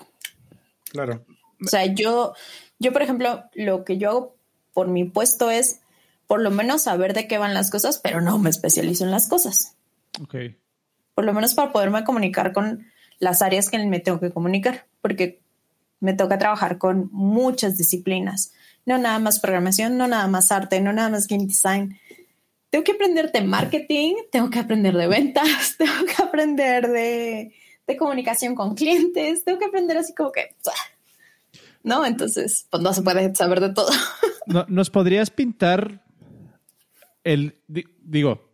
[0.92, 1.26] Claro.
[1.64, 2.34] O sea, yo,
[2.80, 4.36] yo, por ejemplo, lo que yo hago
[4.74, 5.82] por mi puesto es
[6.28, 9.28] por lo menos saber de qué van las cosas, pero no me especializo en las
[9.28, 9.76] cosas.
[10.22, 10.36] Ok.
[11.16, 12.86] Por lo menos para poderme comunicar con
[13.20, 15.42] las áreas que me tengo que comunicar, porque
[16.00, 18.54] me toca trabajar con muchas disciplinas,
[18.86, 22.00] no nada más programación, no nada más arte, no nada más game design.
[22.70, 27.56] Tengo que aprender de marketing, tengo que aprender de ventas, tengo que aprender de,
[27.96, 30.56] comunicación con clientes, tengo que aprender así como que...
[31.84, 32.06] ¿No?
[32.06, 33.90] Entonces, pues no se puede saber de todo.
[34.68, 36.04] ¿Nos podrías pintar
[37.24, 37.62] el...
[37.68, 38.52] Digo,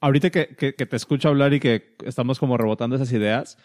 [0.00, 3.56] ahorita que, que, te escucho hablar y que estamos como rebotando esas ideas,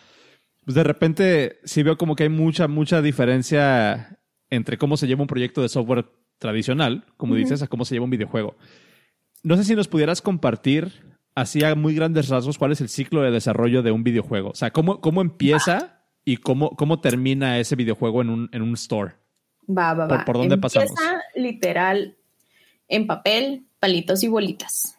[0.64, 4.20] pues de repente sí veo como que hay mucha, mucha diferencia
[4.50, 6.06] entre cómo se lleva un proyecto de software
[6.38, 8.56] tradicional, como dices, a cómo se lleva un videojuego.
[9.44, 13.22] No sé si nos pudieras compartir, así a muy grandes rasgos, cuál es el ciclo
[13.22, 14.50] de desarrollo de un videojuego.
[14.50, 18.74] O sea, cómo, cómo empieza y cómo, cómo termina ese videojuego en un, en un
[18.74, 19.14] store.
[19.70, 20.26] Va, va, va.
[20.26, 21.00] ¿Por, dónde empieza pasamos?
[21.36, 22.16] literal
[22.88, 24.98] en papel, palitos y bolitas.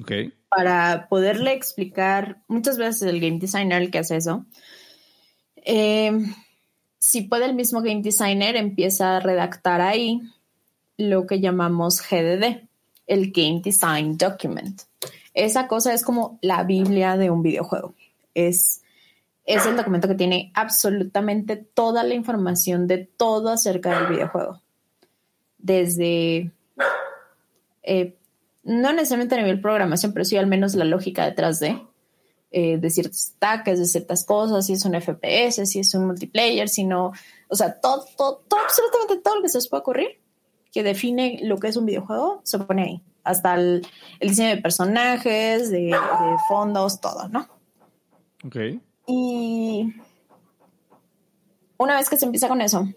[0.00, 0.12] Ok.
[0.48, 4.46] Para poderle explicar, muchas veces el game designer el que hace eso,
[5.56, 6.12] eh,
[6.98, 10.20] si puede el mismo game designer empieza a redactar ahí
[10.96, 12.68] lo que llamamos GDD,
[13.06, 14.82] el Game Design Document.
[15.34, 17.94] Esa cosa es como la Biblia de un videojuego.
[18.34, 18.82] Es,
[19.44, 24.60] es el documento que tiene absolutamente toda la información de todo acerca del videojuego.
[25.58, 26.50] Desde,
[27.82, 28.16] eh,
[28.62, 31.80] no necesariamente a nivel programación, pero sí al menos la lógica detrás de,
[32.50, 36.84] eh, ciertos ataques, de ciertas cosas, si es un FPS, si es un multiplayer, si
[36.84, 37.12] no,
[37.48, 40.22] o sea, todo, todo, absolutamente todo lo que se os puede ocurrir
[40.72, 43.02] que define lo que es un videojuego se pone ahí.
[43.24, 43.86] Hasta el,
[44.20, 45.96] diseño de personajes, de,
[46.48, 47.48] fondos, todo, ¿no?
[48.44, 48.56] Ok.
[49.06, 49.92] Y
[51.76, 52.88] una vez que se empieza con eso,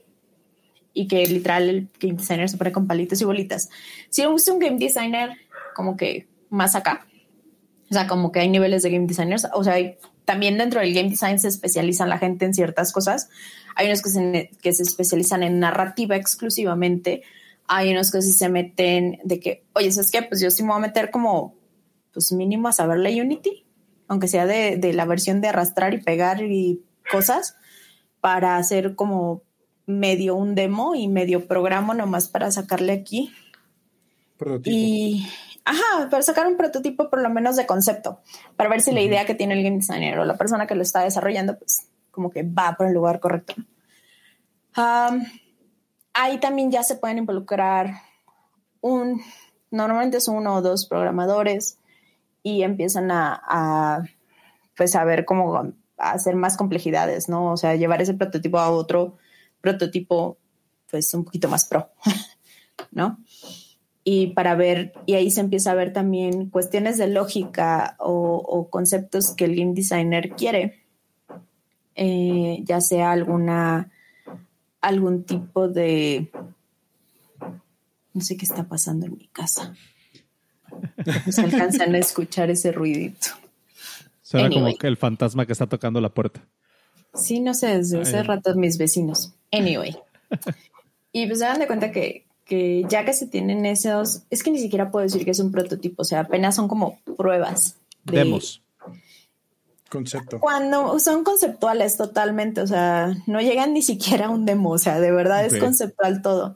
[0.93, 3.69] y que literal el game designer se pone con palitos y bolitas,
[4.09, 5.31] si le gusta un game designer
[5.75, 7.05] como que más acá,
[7.89, 9.47] o sea, como que hay niveles de game designers.
[9.53, 9.75] O sea,
[10.25, 13.29] también dentro del game design se especializan la gente en ciertas cosas.
[13.75, 17.23] Hay unos que se, que se especializan en narrativa exclusivamente.
[17.67, 20.21] Hay unos que sí se meten de que, oye, ¿sabes qué?
[20.21, 21.55] Pues yo sí me voy a meter como,
[22.13, 23.65] pues mínimo a saberle Unity,
[24.07, 27.55] aunque sea de, de la versión de arrastrar y pegar y cosas,
[28.21, 29.41] para hacer como
[29.85, 33.31] medio un demo y medio programa nomás para sacarle aquí.
[34.63, 35.27] Y,
[35.65, 38.21] Ajá, para sacar un prototipo por lo menos de concepto,
[38.55, 40.83] para ver si la idea que tiene el game designer o la persona que lo
[40.83, 43.55] está desarrollando, pues como que va por el lugar correcto.
[46.15, 48.01] Ahí también ya se pueden involucrar
[48.81, 49.21] un,
[49.69, 51.77] normalmente son uno o dos programadores
[52.41, 54.03] y empiezan a, a
[54.75, 57.51] pues a ver cómo hacer más complejidades, ¿no?
[57.51, 59.17] O sea, llevar ese prototipo a otro
[59.61, 60.37] prototipo,
[60.89, 61.91] pues un poquito más pro,
[62.91, 63.19] ¿no?
[64.07, 69.33] y para ver, y ahí se empieza a ver también cuestiones de lógica o, conceptos
[69.33, 70.83] que el game designer quiere,
[71.95, 73.89] eh, ya sea alguna,
[74.87, 76.31] algún tipo de,
[78.13, 79.75] no sé qué está pasando en mi casa.
[81.25, 83.27] No se alcanzan a escuchar ese ruidito.
[84.21, 86.41] Suena como que el fantasma que está tocando la puerta.
[87.13, 89.33] Sí, no sé, desde hace rato mis vecinos.
[89.51, 89.95] Anyway.
[91.11, 94.51] Y pues se dan de cuenta que que ya que se tienen esos, es que
[94.51, 97.77] ni siquiera puedo decir que es un prototipo, o sea, apenas son como pruebas.
[98.03, 98.61] Demos.
[99.89, 100.39] Concepto.
[100.39, 104.99] Cuando son conceptuales totalmente, o sea, no llegan ni siquiera a un demo, o sea,
[104.99, 106.55] de verdad es conceptual todo.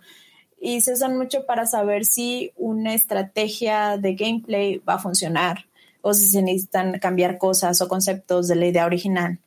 [0.59, 5.65] Y se usan mucho para saber si una estrategia de gameplay va a funcionar
[6.01, 9.39] o si se necesitan cambiar cosas o conceptos de la idea original.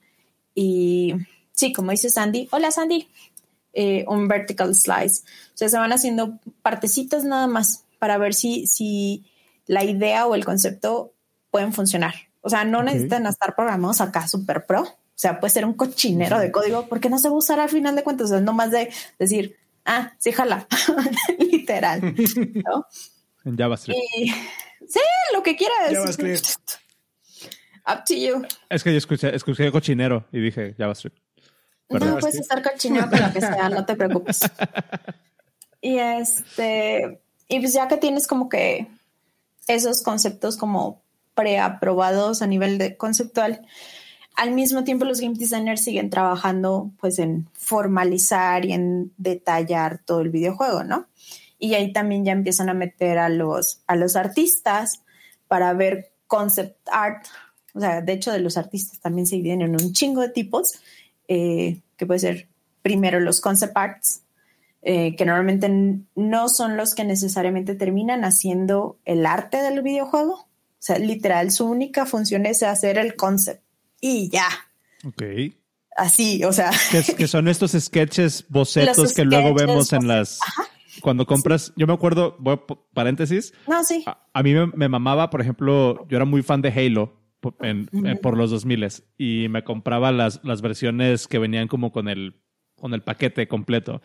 [0.55, 1.15] Y
[1.53, 3.09] sí, como dice Sandy, hola Sandy,
[3.73, 5.23] eh, un vertical slice.
[5.55, 9.25] O sea, se van haciendo partecitas nada más para ver si, si
[9.67, 11.15] la idea o el concepto
[11.51, 12.15] pueden funcionar.
[12.43, 14.83] O sea, no necesitan estar programados acá super pro.
[14.83, 17.69] O sea, puede ser un cochinero de código porque no se va a usar al
[17.69, 18.31] final de cuentas.
[18.31, 20.67] es no más de decir, Ah, sí, jala.
[21.39, 22.01] Literal.
[22.55, 22.87] ¿no?
[23.45, 23.99] En JavaScript.
[24.89, 25.01] sí,
[25.33, 25.93] lo que quieras.
[25.93, 26.47] JavaScript.
[27.87, 28.47] Up to you.
[28.71, 31.19] Es que yo escuché, escuché cochinero y dije JavaScript.
[31.89, 34.41] No puedes estar cochinero con lo que sea, no te preocupes.
[35.81, 38.87] Y este, y pues ya que tienes como que
[39.67, 41.03] esos conceptos como
[41.35, 43.67] preaprobados a nivel de conceptual,
[44.35, 50.21] al mismo tiempo los game designers siguen trabajando pues en formalizar y en detallar todo
[50.21, 51.07] el videojuego, ¿no?
[51.59, 55.03] Y ahí también ya empiezan a meter a los, a los artistas
[55.49, 57.27] para ver concept art.
[57.75, 60.73] O sea, de hecho de los artistas también se dividen en un chingo de tipos,
[61.29, 62.49] eh, que puede ser
[62.83, 64.23] primero los concept arts,
[64.83, 65.71] eh, que normalmente
[66.17, 70.49] no son los que necesariamente terminan haciendo el arte del videojuego.
[70.83, 73.63] O sea, literal, su única función es hacer el concept
[74.01, 74.49] y ya.
[75.05, 75.23] Ok.
[75.97, 76.73] Así, o sea.
[77.17, 80.41] Que, son estos sketches, bocetos que luego vemos en las...
[81.01, 83.55] Cuando compras, yo me acuerdo, voy a, paréntesis.
[83.69, 84.05] No, sí.
[84.07, 88.89] A, mí me, mamaba, por ejemplo, yo era muy fan de Halo por, los 2000
[89.17, 92.43] y me compraba las, las versiones que venían como con el,
[92.75, 94.03] con el paquete completo.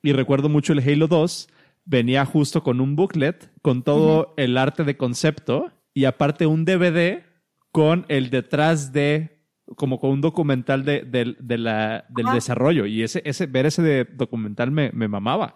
[0.00, 1.48] Y recuerdo mucho el Halo 2,
[1.84, 7.22] venía justo con un booklet, con todo el arte de concepto y aparte un DVD
[7.70, 9.40] con el detrás de,
[9.76, 11.04] como con un documental de,
[11.58, 12.86] la, del desarrollo.
[12.86, 15.54] Y ese, ese, ver ese documental me, me mamaba.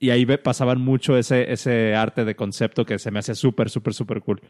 [0.00, 3.94] Y ahí pasaban mucho ese, ese arte de concepto que se me hacía súper, súper,
[3.94, 4.40] súper cool.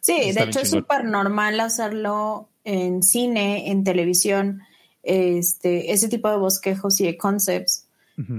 [0.00, 4.62] Sí, de hecho es súper normal hacerlo en cine, en televisión,
[5.02, 7.88] este, ese tipo de bosquejos y de concepts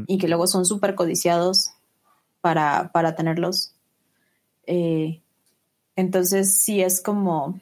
[0.07, 1.71] y que luego son súper codiciados
[2.39, 3.75] para, para tenerlos.
[4.67, 5.21] Eh,
[5.95, 7.59] entonces, sí es como,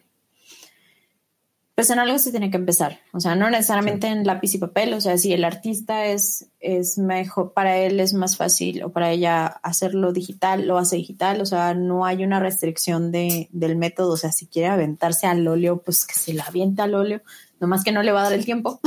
[1.75, 2.99] pues en algo se tiene que empezar.
[3.13, 4.93] O sea, no necesariamente en lápiz y papel.
[4.93, 9.11] O sea, si el artista es, es mejor, para él es más fácil o para
[9.11, 11.41] ella hacerlo digital, lo hace digital.
[11.41, 14.13] O sea, no hay una restricción de, del método.
[14.13, 17.21] O sea, si quiere aventarse al óleo, pues que se la avienta al óleo.
[17.59, 18.79] Nomás que no le va a dar el tiempo.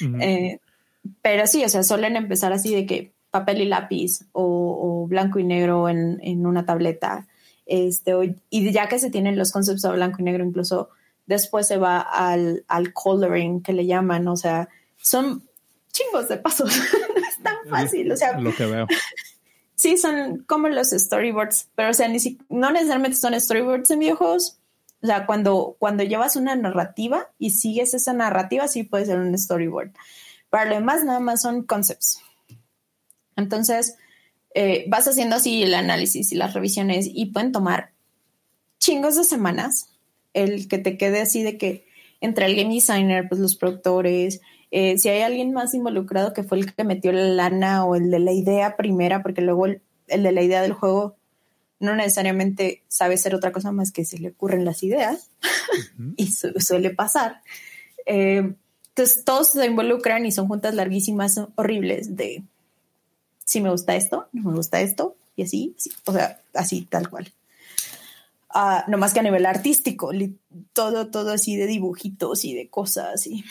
[1.22, 5.44] Pero sí, o sea, suelen empezar así de que papel y lápiz o, blanco y
[5.44, 7.26] negro en, una tableta.
[7.74, 8.12] Este,
[8.50, 10.90] y ya que se tienen los conceptos a blanco y negro, incluso
[11.24, 14.28] después se va al, al coloring que le llaman.
[14.28, 14.68] O sea,
[14.98, 15.42] son
[15.90, 16.68] chingos de pasos.
[16.68, 18.12] no es tan fácil.
[18.12, 18.86] O sea, lo que veo.
[19.74, 23.98] Sí, son como los storyboards, pero o sea, ni si, no necesariamente son storyboards en
[23.98, 24.58] videojuegos.
[25.02, 29.36] O sea, cuando, cuando llevas una narrativa y sigues esa narrativa, sí puede ser un
[29.36, 29.90] storyboard.
[30.50, 32.20] Para lo demás, nada más son concepts.
[33.34, 33.96] Entonces,
[34.54, 37.92] eh, vas haciendo así el análisis y las revisiones y pueden tomar
[38.78, 39.90] chingos de semanas
[40.34, 41.86] el que te quede así de que
[42.20, 44.40] entre el game designer, pues los productores,
[44.70, 48.10] eh, si hay alguien más involucrado que fue el que metió la lana o el
[48.10, 51.16] de la idea primera, porque luego el, de la idea del juego
[51.80, 55.30] no necesariamente sabe ser otra cosa más que se le ocurren las ideas
[56.16, 57.42] y suele pasar.
[58.06, 58.54] Eh,
[58.88, 62.44] entonces todos se involucran y son juntas larguísimas, horribles de
[63.44, 65.74] si me gusta esto, no me gusta esto, y así,
[66.04, 67.32] o sea, así tal cual.
[68.54, 70.10] Uh, no más que a nivel artístico,
[70.74, 73.26] todo, todo así de dibujitos y de cosas.
[73.26, 73.44] Y,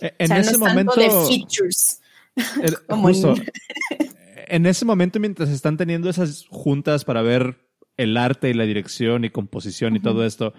[0.00, 0.94] e, en ese momento.
[0.94, 2.00] de features.
[4.48, 7.58] en ese momento, mientras están teniendo esas juntas para ver
[7.96, 10.52] el arte y la dirección y composición y todo esto,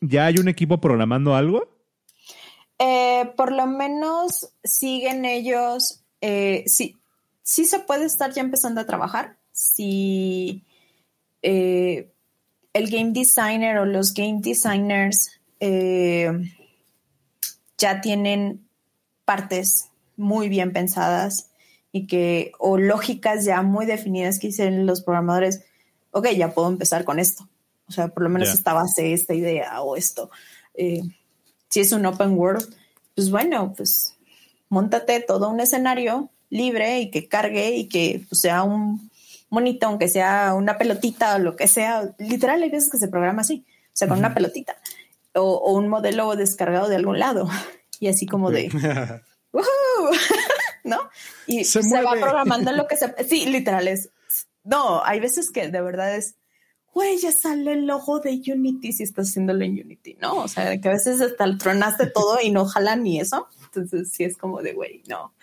[0.00, 1.68] ¿ya hay un equipo programando algo?
[2.78, 6.96] Eh, por lo menos siguen ellos, eh, sí,
[7.46, 9.36] sí se puede estar ya empezando a trabajar.
[9.52, 10.64] Si
[11.42, 12.12] eh,
[12.72, 15.30] el game designer o los game designers
[17.78, 18.66] ya tienen
[19.24, 21.50] partes muy bien pensadas
[21.92, 25.62] y que, o lógicas ya muy definidas que dicen los programadores,
[26.10, 27.48] ok, ya puedo empezar con esto.
[27.88, 30.30] O sea, por lo menos esta base, esta idea o esto
[31.76, 32.74] si es un open world,
[33.14, 34.16] pues bueno, pues
[34.70, 39.10] montate todo un escenario libre y que cargue y que pues, sea un
[39.48, 42.14] monito, aunque sea una pelotita o lo que sea.
[42.18, 44.76] Literal, hay veces que se programa así, o sea, con una pelotita
[45.34, 47.48] o, un modelo descargado de algún lado
[48.00, 48.68] y así como de,
[50.84, 50.98] ¿no?
[51.46, 53.12] Y se, se va programando lo que se...
[53.28, 54.10] Sí, literal es...
[54.64, 56.36] No, hay veces que de verdad es
[56.96, 60.36] güey, ya sale el logo de Unity si estás haciéndolo en Unity, ¿no?
[60.36, 63.48] O sea, que a veces hasta el tronaste todo y no jalan ni eso.
[63.64, 65.34] Entonces sí es como de, güey, no.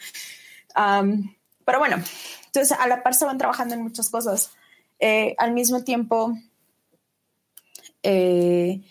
[0.74, 1.98] Pero bueno,
[2.46, 4.52] entonces a la par se van trabajando en muchas cosas.
[5.00, 6.38] Eh, al mismo tiempo,
[8.04, 8.82] eh,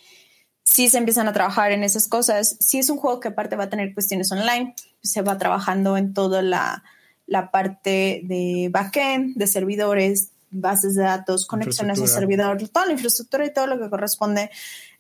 [0.64, 2.57] sí se empiezan a trabajar en esas cosas.
[2.61, 6.14] Si es un juego que aparte va a tener cuestiones online, se va trabajando en
[6.14, 6.83] toda la,
[7.26, 13.47] la parte de backend, de servidores, bases de datos, conexiones a servidor, toda la infraestructura
[13.47, 14.51] y todo lo que corresponde.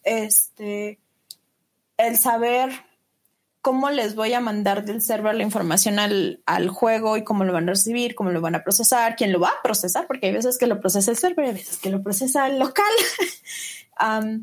[0.02, 0.98] Este,
[1.96, 2.70] el saber
[3.62, 7.68] cómo les voy a mandar del server la información al, juego y cómo lo van
[7.68, 10.58] a recibir, cómo lo van a procesar, quién lo va a procesar, porque hay veces
[10.58, 12.84] que lo procesa el server, hay veces que lo procesa el local.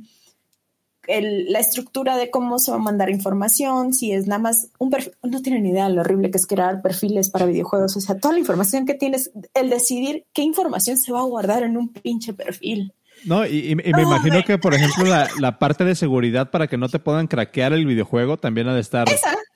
[1.07, 5.13] la estructura de cómo se va a mandar información, si es nada más un perfil,
[5.23, 8.39] no tienen idea lo horrible que es crear perfiles para videojuegos, o sea, toda la
[8.39, 12.93] información que tienes, el decidir qué información se va a guardar en un pinche perfil.
[13.25, 15.05] No, y, me imagino que, por ejemplo,
[15.39, 18.81] la, parte de seguridad para que no te puedan craquear el videojuego también ha de
[18.81, 19.07] estar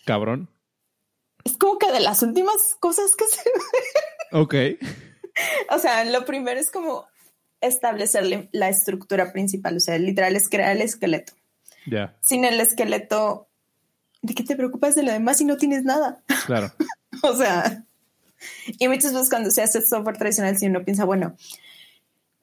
[0.05, 0.49] cabrón.
[1.43, 3.41] Es como que de las últimas cosas que se
[4.31, 4.55] Ok.
[5.69, 7.05] o sea, lo primero es como
[7.61, 11.33] establecer la estructura principal, o sea, literal es crear el esqueleto.
[11.85, 12.15] Ya.
[12.21, 13.47] Sin el esqueleto,
[14.21, 16.23] ¿de qué te preocupas de lo demás si no tienes nada?
[16.45, 16.71] Claro.
[17.23, 17.85] o sea,
[18.67, 21.35] y muchas veces cuando se hace software tradicional, si uno piensa, bueno,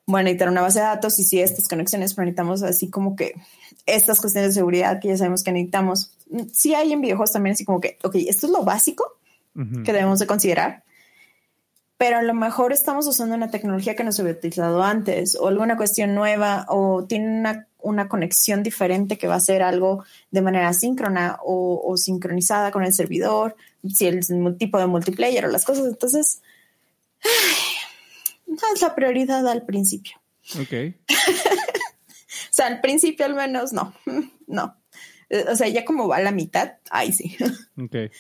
[0.07, 3.35] bueno, necesitar una base de datos y si estas conexiones, pero necesitamos así como que
[3.87, 6.13] estas cuestiones de seguridad que ya sabemos que necesitamos.
[6.53, 9.05] Sí hay en videojuegos también así como que, ok, esto es lo básico
[9.85, 10.85] que debemos de considerar,
[12.01, 15.49] pero a lo mejor estamos usando una tecnología que no se había utilizado antes o
[15.49, 20.41] alguna cuestión nueva o tiene una, una conexión diferente que va a ser algo de
[20.41, 23.55] manera síncrona o, sincronizada con el servidor,
[23.87, 24.25] si el
[24.57, 25.89] tipo de multiplayer o las cosas.
[25.89, 26.41] Entonces,
[28.51, 30.21] no es la prioridad al principio.
[30.61, 30.73] Ok.
[31.09, 33.95] o sea, al principio al menos no,
[34.47, 34.77] no.
[35.49, 37.37] O sea, ya como va a la mitad, ahí sí.
[37.83, 38.13] Ok.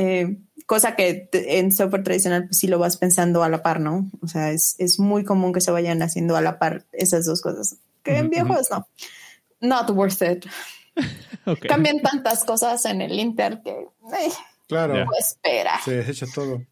[0.00, 4.08] Eh, cosa que en software tradicional pues, sí lo vas pensando a la par, ¿no?
[4.22, 7.78] O sea, es, muy común que se vayan haciendo a la par esas dos cosas.
[8.04, 8.86] Que en viejos no.
[9.60, 10.46] Not worth it.
[11.66, 13.70] Cambian tantas cosas en el Inter que.
[13.70, 14.32] Eh,
[14.68, 15.04] claro.
[15.18, 15.80] espera.
[15.84, 16.62] Se desecha todo.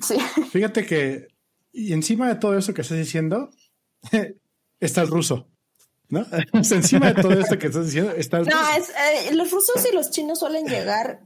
[0.00, 0.16] Sí.
[0.52, 1.26] Fíjate que
[1.76, 3.50] y encima de todo eso que estás diciendo,
[4.80, 5.48] está el ruso.
[6.08, 6.24] ¿No?
[6.52, 8.92] encima de todo esto que estás diciendo está el no, ruso.
[8.92, 11.20] Eh, los rusos y los chinos suelen llegar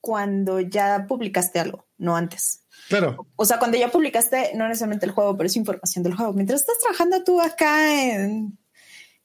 [0.00, 2.62] cuando ya publicaste algo, no antes.
[2.88, 3.26] Claro.
[3.34, 6.34] O sea, cuando ya publicaste, no necesariamente el juego, pero es información del juego.
[6.34, 8.58] Mientras estás trabajando tú acá en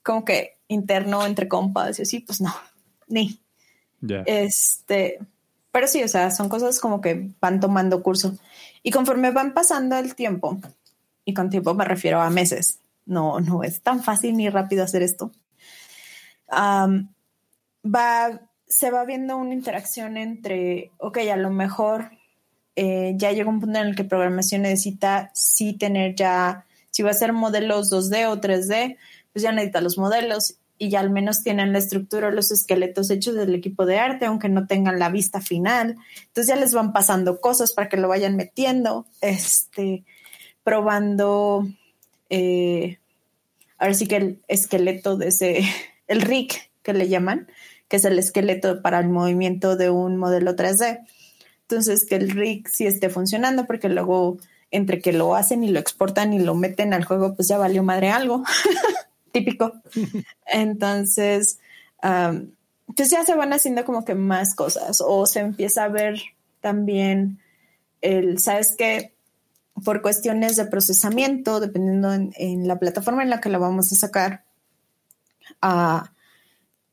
[0.02, 2.52] como que interno entre compas y así, pues no,
[3.06, 3.40] ni.
[4.26, 5.20] Este,
[5.72, 8.36] pero sí, o sea, son cosas como que van tomando curso.
[8.82, 10.60] Y conforme van pasando el tiempo,
[11.24, 15.02] y con tiempo me refiero a meses, no, no es tan fácil ni rápido hacer
[15.02, 15.32] esto,
[16.50, 22.10] va, se va viendo una interacción entre, ok, a lo mejor
[22.76, 27.10] eh, ya llega un punto en el que programación necesita sí tener ya, si va
[27.10, 28.98] a ser modelos 2D o 3D,
[29.32, 33.36] pues ya necesita los modelos y ya al menos tienen la estructura, los esqueletos hechos
[33.36, 35.96] del equipo de arte, aunque no tengan la vista final.
[36.26, 40.02] Entonces ya les van pasando cosas para que lo vayan metiendo, este,
[40.64, 41.68] probando,
[42.30, 42.98] eh,
[43.78, 45.62] ahora sí que el esqueleto de ese,
[46.08, 46.50] el rig
[46.82, 47.46] que le llaman,
[47.86, 51.06] que es el esqueleto para el movimiento de un modelo 3D.
[51.60, 54.38] Entonces que el rig sí esté funcionando porque luego
[54.72, 57.84] entre que lo hacen y lo exportan y lo meten al juego, pues ya valió
[57.84, 58.42] madre algo.
[59.32, 59.72] típico.
[60.46, 61.58] Entonces,
[62.96, 66.20] pues ya se van haciendo como que más cosas o se empieza a ver
[66.60, 67.38] también
[68.00, 69.14] el, sabes que
[69.84, 74.44] por cuestiones de procesamiento, dependiendo en, la plataforma en la que la vamos a sacar,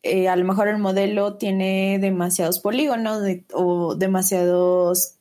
[0.01, 3.21] eh, a lo mejor el modelo tiene demasiados polígonos
[3.53, 5.18] o demasiados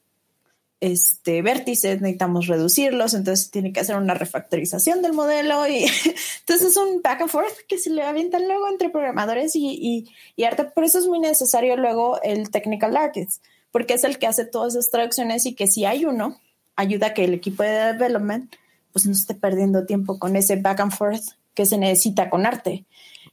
[0.80, 5.84] este, vértices, necesitamos reducirlos, entonces tiene que hacer una refactorización del modelo y
[6.40, 10.06] entonces es un back and forth que se le avientan luego entre programadores y,
[10.36, 10.64] y, arte.
[10.64, 14.74] Por eso es muy necesario luego el technical artist, porque es el que hace todas
[14.74, 16.38] esas traducciones y que si hay uno,
[16.76, 18.54] ayuda a que el equipo de development
[18.92, 21.24] pues no esté perdiendo tiempo con ese back and forth
[21.54, 22.84] que se necesita con arte.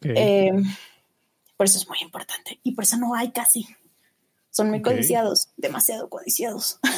[0.02, 0.52] Eh,
[1.56, 3.68] por eso es muy importante y por eso no hay casi.
[4.56, 6.80] Son muy codiciados, demasiado codiciados.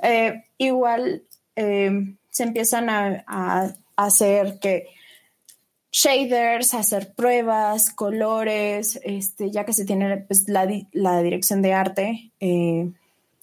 [0.00, 1.24] Eh, igual
[1.56, 1.90] eh,
[2.30, 4.86] se empiezan a, hacer que
[5.90, 10.66] shaders, hacer pruebas, colores, este, ya que se tiene pues, la,
[11.20, 12.92] dirección de arte, eh,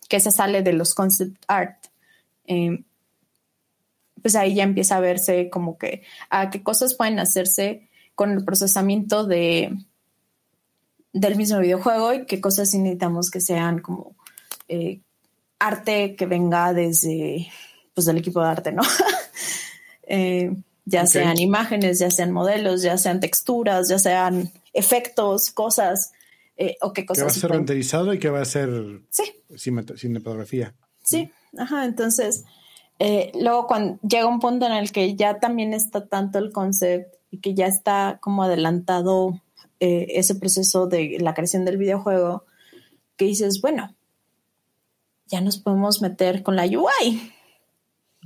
[0.07, 1.87] que se sale de los concept art,
[4.21, 8.45] pues ahí ya empieza a verse como que a qué cosas pueden hacerse con el
[8.45, 9.77] procesamiento de,
[11.15, 14.15] del mismo videojuego y qué cosas necesitamos que sean como
[14.67, 15.01] eh,
[15.59, 17.47] arte que venga desde
[17.93, 18.83] pues del equipo de arte, ¿no?
[20.07, 20.55] Eh,
[20.85, 26.11] ya sean imágenes, ya sean modelos, ya sean texturas, ya sean efectos, cosas,
[26.57, 27.23] eh, o qué cosas.
[27.23, 28.69] Que va a ser renderizado y que va a ser
[29.09, 29.23] sí.
[29.57, 30.75] cinematografía.
[31.03, 32.45] Sí, Ajá, entonces,
[32.99, 37.17] eh, luego cuando llega un punto en el que ya también está tanto el concepto
[37.31, 39.41] y que ya está como adelantado
[39.79, 42.45] eh, ese proceso de la creación del videojuego,
[43.17, 43.95] que dices, bueno,
[45.27, 47.31] ya nos podemos meter con la UI.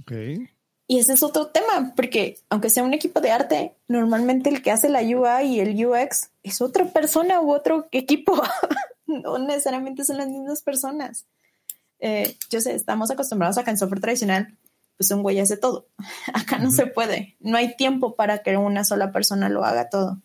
[0.01, 0.49] Okay.
[0.87, 4.71] Y ese es otro tema, porque aunque sea un equipo de arte, normalmente el que
[4.71, 8.41] hace la UI y el UX es otra persona u otro equipo.
[9.05, 11.25] no necesariamente son las mismas personas.
[11.99, 14.57] Eh, yo sé, estamos acostumbrados a que en software tradicional,
[14.97, 15.87] pues un güey hace todo.
[16.33, 17.35] Acá no se puede.
[17.39, 20.19] No hay tiempo para que una sola persona lo haga todo.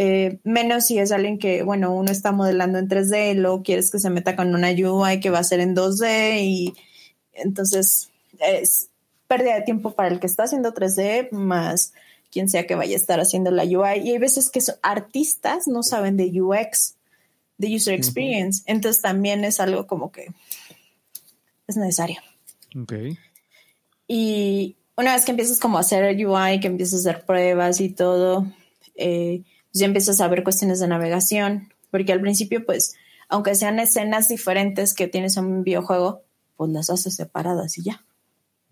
[0.00, 3.98] Eh, menos si es alguien que, bueno, uno está modelando en 3D, luego quieres que
[3.98, 6.74] se meta con una UI que va a ser en 2D y
[7.32, 8.90] entonces es
[9.26, 11.92] pérdida de tiempo para el que está haciendo 3D más
[12.30, 14.02] quien sea que vaya a estar haciendo la UI.
[14.04, 16.94] Y hay veces que artistas no saben de UX,
[17.56, 20.28] de User Experience, entonces también es algo como que
[21.66, 22.20] es necesario.
[22.80, 22.92] Ok.
[24.06, 27.88] Y una vez que empiezas como a hacer UI, que empiezas a hacer pruebas y
[27.88, 28.46] todo,
[28.94, 29.42] eh,
[29.72, 32.94] ya empiezas a ver cuestiones de navegación, porque al principio, pues,
[33.28, 36.22] aunque sean escenas diferentes que tienes en un videojuego,
[36.56, 38.04] pues las haces separadas y ya.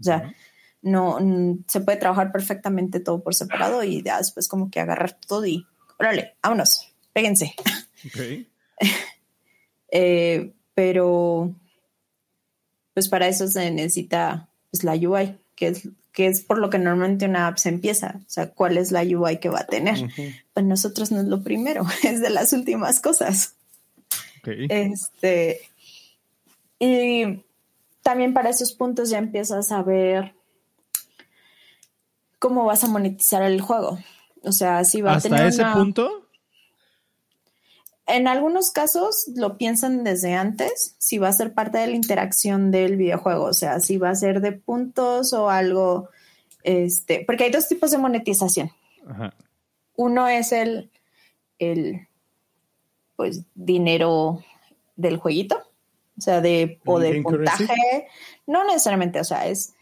[0.01, 0.35] O sea,
[0.83, 1.19] no
[1.67, 5.67] se puede trabajar perfectamente todo por separado y ya después como que agarrar todo y
[5.99, 7.55] órale, vámonos, péguense.
[8.07, 8.49] Okay.
[9.89, 11.55] Eh, pero
[12.93, 16.79] pues para eso se necesita pues la UI, que es que es por lo que
[16.79, 18.21] normalmente una app se empieza.
[18.21, 20.09] O sea, ¿cuál es la UI que va a tener?
[20.55, 23.55] Pues nosotros no es lo primero, es de las últimas cosas.
[24.43, 25.61] Este,
[26.79, 27.45] y
[28.03, 30.33] también para esos puntos ya empiezas a ver
[32.39, 33.99] cómo vas a monetizar el juego.
[34.43, 35.43] O sea, si va a tener.
[35.43, 36.26] ¿Hasta ese punto?
[38.07, 42.71] En algunos casos lo piensan desde antes, si va a ser parte de la interacción
[42.71, 46.09] del videojuego, o sea, si va a ser de puntos o algo,
[46.63, 48.71] este, porque hay dos tipos de monetización.
[49.97, 50.91] Uno es el,
[51.59, 52.07] el,
[53.17, 54.45] pues, dinero
[54.95, 55.61] del jueguito,
[56.17, 58.07] o sea, de, o de puntaje,
[58.47, 59.75] no necesariamente, o sea, es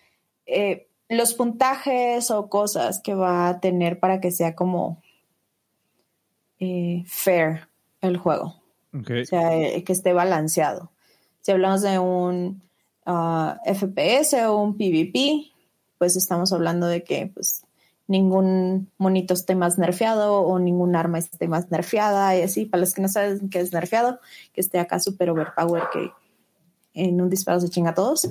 [0.47, 5.03] eh, los puntajes o cosas que va a tener para que sea como
[6.59, 7.69] eh, fair
[8.09, 8.63] el juego.
[8.93, 10.91] O sea, eh, que esté balanceado.
[11.41, 12.63] Si hablamos de un
[13.07, 15.51] ah, FPS o un PvP,
[15.99, 17.65] pues estamos hablando de que pues
[18.07, 22.67] ningún monito esté más nerfeado o ningún arma esté más nerfeada y así.
[22.67, 24.21] Para los que no saben qué es nerfeado,
[24.53, 26.11] que esté acá super overpower que
[26.95, 28.25] en un disparo se chinga a todos.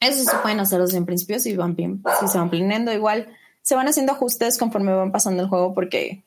[0.00, 1.74] eso se pueden hacer en principio si, van,
[2.20, 2.92] si se van planeando.
[2.92, 3.28] Igual
[3.62, 6.25] se van haciendo ajustes conforme van pasando el juego porque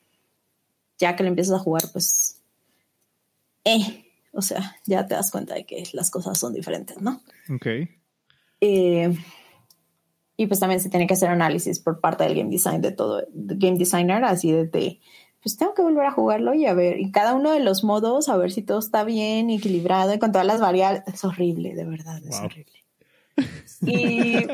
[1.00, 2.40] ya que le empiezas a jugar, pues,
[3.64, 7.22] eh, o sea, ya te das cuenta de que las cosas son diferentes, ¿no?
[7.52, 7.66] Ok.
[8.60, 9.16] Eh,
[10.36, 13.26] y pues también se tiene que hacer análisis por parte del game design de todo,
[13.32, 15.00] game designer, así de,
[15.42, 18.28] pues tengo que volver a jugarlo y a ver, y cada uno de los modos,
[18.28, 21.02] a ver si todo está bien, equilibrado y con todas las variables.
[21.06, 22.84] Es horrible, de verdad, es horrible.
[23.82, 24.46] Y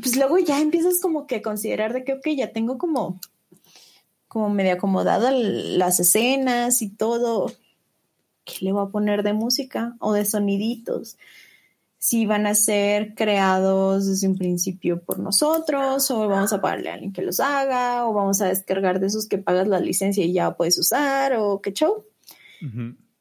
[0.00, 3.20] pues luego ya empiezas como que a considerar de que, ok, ya tengo como
[4.30, 7.50] como medio acomodada las escenas y todo.
[8.44, 11.18] ¿Qué le voy a poner de música o de soniditos?
[11.98, 16.94] Si van a ser creados desde un principio por nosotros, o vamos a pagarle a
[16.94, 20.32] alguien que los haga, o vamos a descargar de esos que pagas la licencia y
[20.32, 22.04] ya puedes usar, o qué show.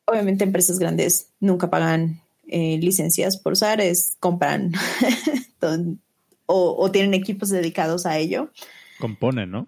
[0.05, 4.74] Obviamente, empresas grandes nunca pagan eh, licencias por usar, es compran
[6.45, 8.51] o, o tienen equipos dedicados a ello.
[8.99, 9.68] Componen, ¿no?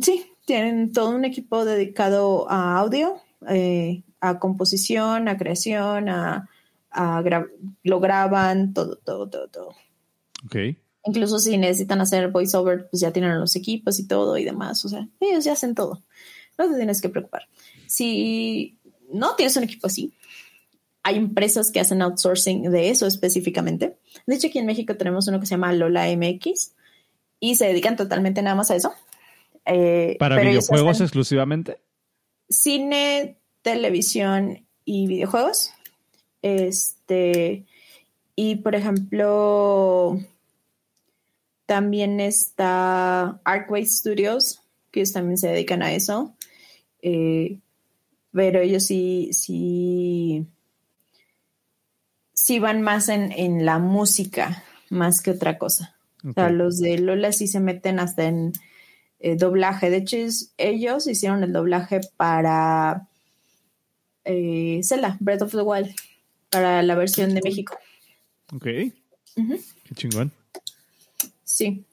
[0.00, 6.46] Sí, tienen todo un equipo dedicado a audio, eh, a composición, a creación, a,
[7.82, 9.68] lo graban, todo, todo, todo, todo.
[10.44, 10.76] Ok.
[11.06, 14.84] Incluso si necesitan hacer voiceover, pues ya tienen los equipos y todo y demás.
[14.84, 16.02] O sea, ellos ya hacen todo.
[16.58, 17.48] No te tienes que preocupar.
[17.86, 18.76] Si
[19.10, 20.12] no tienes un equipo así,
[21.02, 23.96] hay empresas que hacen outsourcing de eso específicamente.
[24.26, 26.74] De hecho, aquí en México tenemos uno que se llama Lola MX
[27.40, 28.92] y se dedican totalmente nada más a eso.
[29.64, 31.78] Eh, ¿Para videojuegos exclusivamente?
[32.48, 35.72] Cine, televisión y videojuegos.
[36.42, 37.64] Este,
[38.34, 40.18] y por ejemplo,
[41.66, 46.34] también está Arkway Studios, que ellos también se dedican a eso.
[47.00, 47.58] Eh,
[48.32, 50.46] pero ellos sí, sí,
[52.32, 55.96] sí van más en, la música, más que otra cosa.
[56.24, 58.52] O sea, los de Lola sí se meten hasta en
[59.22, 59.88] eh, doblaje.
[59.88, 60.16] De hecho,
[60.58, 63.08] ellos hicieron el doblaje para
[64.24, 65.94] eh, Zelda, Breath of the Wild.
[66.50, 67.78] para la versión de México.
[68.52, 68.64] Ok.
[68.64, 68.92] Qué
[69.94, 70.32] chingón.
[71.44, 71.84] Sí,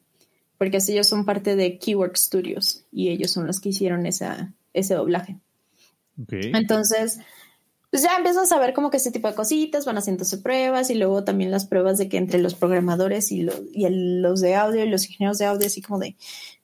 [0.58, 4.52] porque así ellos son parte de Keyword Studios y ellos son los que hicieron esa,
[4.74, 5.38] ese doblaje.
[6.24, 6.52] Okay.
[6.54, 7.20] Entonces,
[7.92, 10.96] pues ya empiezas a ver como que ese tipo de cositas, van haciéndose pruebas y
[10.96, 14.90] luego también las pruebas de que entre los programadores y, y los de audio y
[14.90, 16.16] los ingenieros de audio, así como de,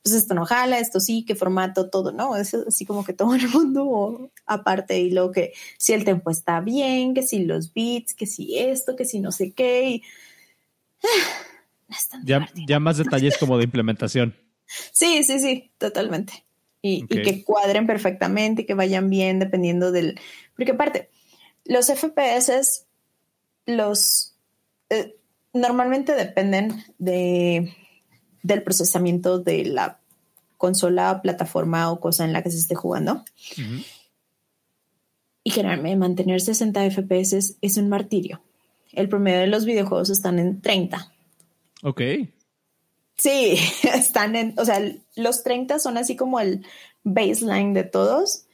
[0.06, 2.38] pues esto no jala, esto sí, qué formato, todo, ¿no?
[2.38, 6.62] Es así como que todo el mundo aparte y luego que si el tempo está
[6.62, 10.04] bien, que si los beats, que si esto, que si no sé qué.
[12.24, 14.36] ya, ya más detalles como de implementación.
[14.92, 16.44] Sí, sí, sí, totalmente.
[16.82, 20.20] Y, que cuadren perfectamente, y que vayan bien dependiendo del...
[20.56, 21.10] Porque aparte,
[21.66, 22.88] los FPS,
[23.68, 24.36] los...
[24.90, 25.16] Eh,
[25.54, 27.76] normalmente dependen de,
[28.46, 30.00] del procesamiento de la
[30.58, 33.24] consola, plataforma o cosa en la que se esté jugando.
[35.44, 38.42] Y generalmente mantener 60 FPS es un martirio.
[38.94, 41.12] El promedio de los videojuegos están en 30.
[41.84, 42.02] Ok.
[43.18, 43.58] Sí,
[43.94, 44.80] están en, o sea,
[45.16, 46.66] los 30 son así como el
[47.04, 48.46] baseline de todos.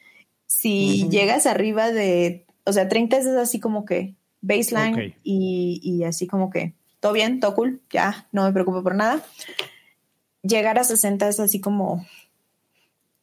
[0.46, 6.50] Si llegas arriba de, o sea, 30 es así como que baseline y, así como
[6.50, 9.24] que todo bien, todo cool, ya no me preocupo por nada.
[10.42, 12.04] Llegar a 60 es así como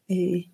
[0.07, 0.49] eh,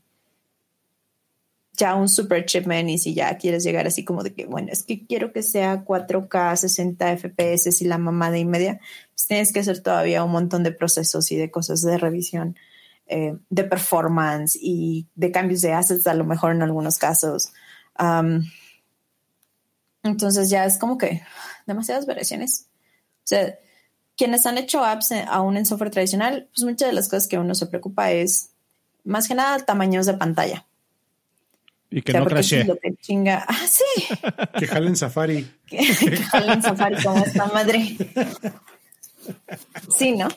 [1.73, 4.83] ya un super chipman y si ya quieres llegar así como de que, bueno, es
[4.83, 9.59] que quiero que sea 4K, 60 FPS y la mamada y media, pues tienes que
[9.59, 12.55] hacer todavía un montón de procesos y de cosas de revisión,
[13.07, 17.51] eh, de performance y de cambios de assets a lo mejor en algunos casos.
[20.03, 21.21] entonces ya es como que
[21.67, 22.67] demasiadas variaciones.
[23.17, 23.57] O sea,
[24.17, 27.55] quienes han hecho apps aún en software tradicional, pues muchas de las cosas que uno
[27.55, 28.51] se preocupa es
[29.03, 30.65] más que nada tamaños de pantalla
[31.95, 32.65] y que no crashe.
[33.47, 34.05] Ah, sí.
[34.59, 35.49] que jalen Safari.
[35.65, 37.95] que, jalen Safari como esta madre.
[39.89, 40.27] Sí, ¿no?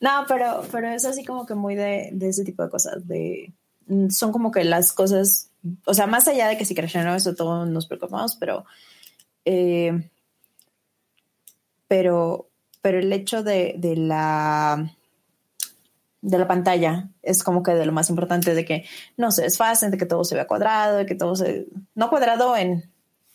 [0.00, 3.06] No, pero, pero es así como que muy de, ese tipo de cosas.
[3.06, 3.52] De,
[3.86, 5.50] mm, son como que las cosas,
[5.84, 8.64] o sea, más allá de que si crashean no, eso todos nos preocupamos, pero,
[9.44, 10.08] eh,
[11.86, 12.47] pero,
[12.82, 14.92] pero el hecho de, de la
[16.20, 18.84] de la pantalla es como que de lo más importante de que
[19.16, 21.66] no se desfasen, de que todo se vea cuadrado, de que todo se...
[21.94, 22.90] No cuadrado en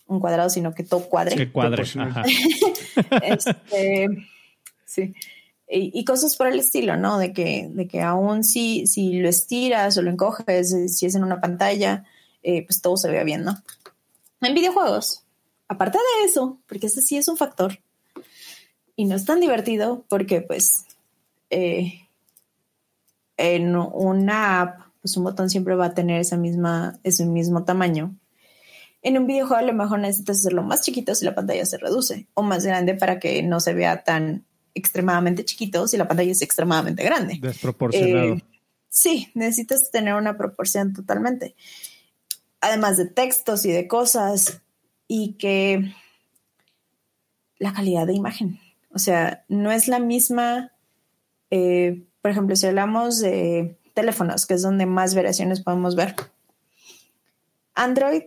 [0.05, 1.35] un cuadrado, sino que todo cuadre.
[1.35, 1.83] Que cuadre.
[3.23, 4.07] este,
[4.85, 5.13] sí.
[5.75, 7.17] Y, cosas por el estilo, ¿no?
[7.17, 11.23] De que, de que aún si, si lo estiras o lo encoges, si es en
[11.23, 12.03] una pantalla,
[12.43, 13.55] eh, pues todo se vea bien, ¿no?
[14.41, 15.23] En videojuegos,
[15.67, 17.79] aparte de eso, porque ese sí es un factor,
[18.95, 20.85] y no es tan divertido porque pues
[21.49, 22.07] eh,
[23.37, 28.15] en una app, pues un botón siempre va a tener esa misma, ese mismo tamaño.
[29.01, 32.27] En un videojuego a lo mejor necesitas hacerlo más chiquito si la pantalla se reduce
[32.33, 36.41] o más grande para que no se vea tan extremadamente chiquito si la pantalla es
[36.41, 37.37] extremadamente grande.
[37.41, 38.35] Desproporcionado.
[38.35, 38.43] Eh,
[38.89, 41.55] sí, necesitas tener una proporción totalmente.
[42.61, 44.61] Además de textos y de cosas
[45.07, 45.93] y que
[47.57, 48.59] la calidad de imagen.
[48.93, 50.71] O sea, no es la misma
[51.55, 56.15] eh, por ejemplo, si hablamos de teléfonos, que es donde más variaciones podemos ver.
[57.75, 58.23] Android,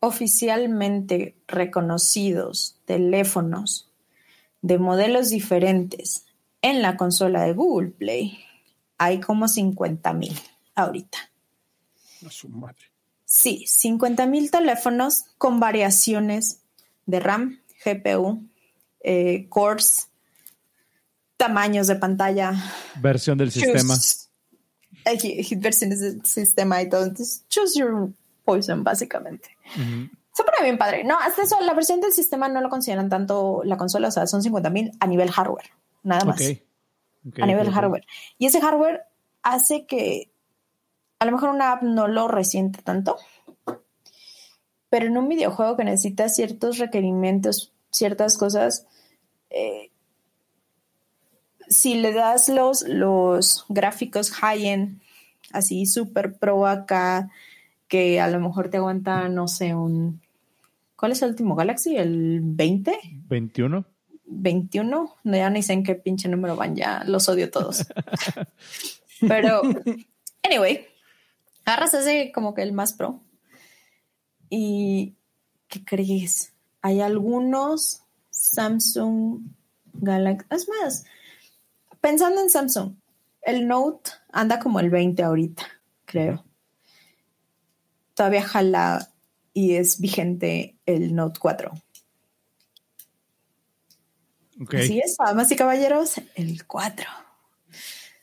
[0.00, 3.88] oficialmente reconocidos teléfonos
[4.62, 6.26] de modelos diferentes
[6.60, 8.40] en la consola de Google Play,
[8.98, 10.36] hay como 50 mil
[10.74, 11.18] ahorita.
[12.26, 12.90] A su madre.
[13.24, 16.62] Sí, 50 mil teléfonos con variaciones
[17.06, 18.46] de RAM, GPU,
[19.00, 20.08] eh, cores,
[21.36, 22.52] tamaños de pantalla.
[23.00, 23.94] Versión del sistema.
[25.56, 27.04] versiones del sistema y todo.
[27.04, 28.12] Entonces, choose your
[28.44, 29.56] poison, básicamente.
[30.32, 31.04] Se pone bien padre.
[31.04, 34.26] No, hasta eso, la versión del sistema no lo consideran tanto la consola, o sea,
[34.26, 35.70] son 50 mil a nivel hardware,
[36.02, 36.40] nada más.
[36.40, 38.04] a nivel hardware.
[38.38, 39.02] Y ese hardware
[39.42, 40.30] hace que
[41.18, 43.18] a lo mejor una app no lo resiente tanto,
[44.90, 48.86] pero en un videojuego que necesita ciertos requerimientos, ciertas cosas,
[49.48, 49.90] eh,
[51.68, 55.00] si le das los, los gráficos high-end,
[55.52, 57.30] así super pro acá,
[57.88, 60.20] que a lo mejor te aguanta, no sé, un...
[60.96, 61.96] ¿Cuál es el último Galaxy?
[61.96, 62.98] ¿El 20?
[63.28, 63.84] 21.
[64.26, 65.16] 21.
[65.24, 67.86] No, ya ni sé en qué pinche número van, ya los odio todos.
[69.20, 69.62] Pero,
[70.42, 70.86] anyway,
[71.64, 73.20] agarras ese como que el más pro.
[74.50, 75.14] ¿Y
[75.68, 76.52] qué crees?
[76.82, 79.42] Hay algunos Samsung
[79.92, 80.46] Galaxy.
[80.50, 81.04] Es más,
[82.00, 82.94] pensando en Samsung,
[83.42, 85.66] el Note anda como el 20 ahorita,
[86.04, 86.44] creo.
[88.14, 89.10] Todavía jala
[89.54, 91.72] y es vigente el Note 4.
[94.72, 97.06] Así es, damas y caballeros, el 4.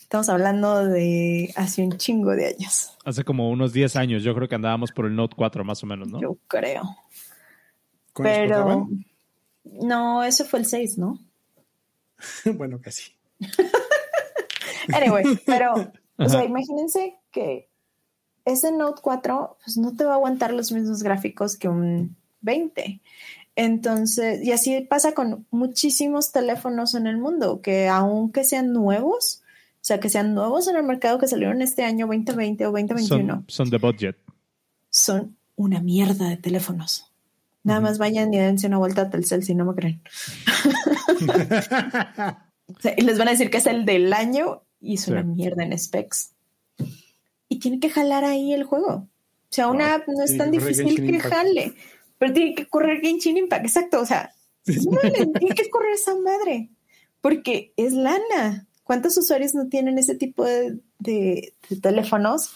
[0.07, 2.97] Estamos hablando de hace un chingo de años.
[3.03, 5.85] Hace como unos 10 años, yo creo que andábamos por el Note 4 más o
[5.85, 6.21] menos, ¿no?
[6.21, 6.95] Yo creo.
[8.15, 8.87] Pero
[9.65, 11.19] no, ese fue el 6, ¿no?
[12.55, 13.17] bueno, casi.
[14.93, 15.73] anyway, pero,
[16.15, 17.67] o sea, imagínense que
[18.45, 23.01] ese Note 4 pues, no te va a aguantar los mismos gráficos que un 20.
[23.57, 29.43] Entonces, y así pasa con muchísimos teléfonos en el mundo, que aunque sean nuevos,
[29.87, 33.45] sea, que sean nuevos en el mercado que salieron este año 2020 o 2021.
[33.47, 34.17] Son, de budget.
[34.89, 37.13] Son una mierda de teléfonos.
[37.63, 40.01] Nada más vayan y dense una vuelta a Telcel si no me creen.
[42.97, 45.77] y les van a decir que es el del año y es una mierda en
[45.79, 46.33] specs.
[47.47, 48.89] Y tiene que jalar ahí el juego.
[48.89, 49.07] O
[49.49, 51.73] sea, una app no es tan difícil que jale.
[52.17, 54.01] Pero tiene que correr Genshin Impact, exacto.
[54.01, 54.33] O sea,
[54.65, 56.71] tiene que correr esa madre.
[57.21, 58.66] Porque es lana.
[58.87, 62.53] ¿Cuántos usuarios no tienen ese tipo de, teléfonos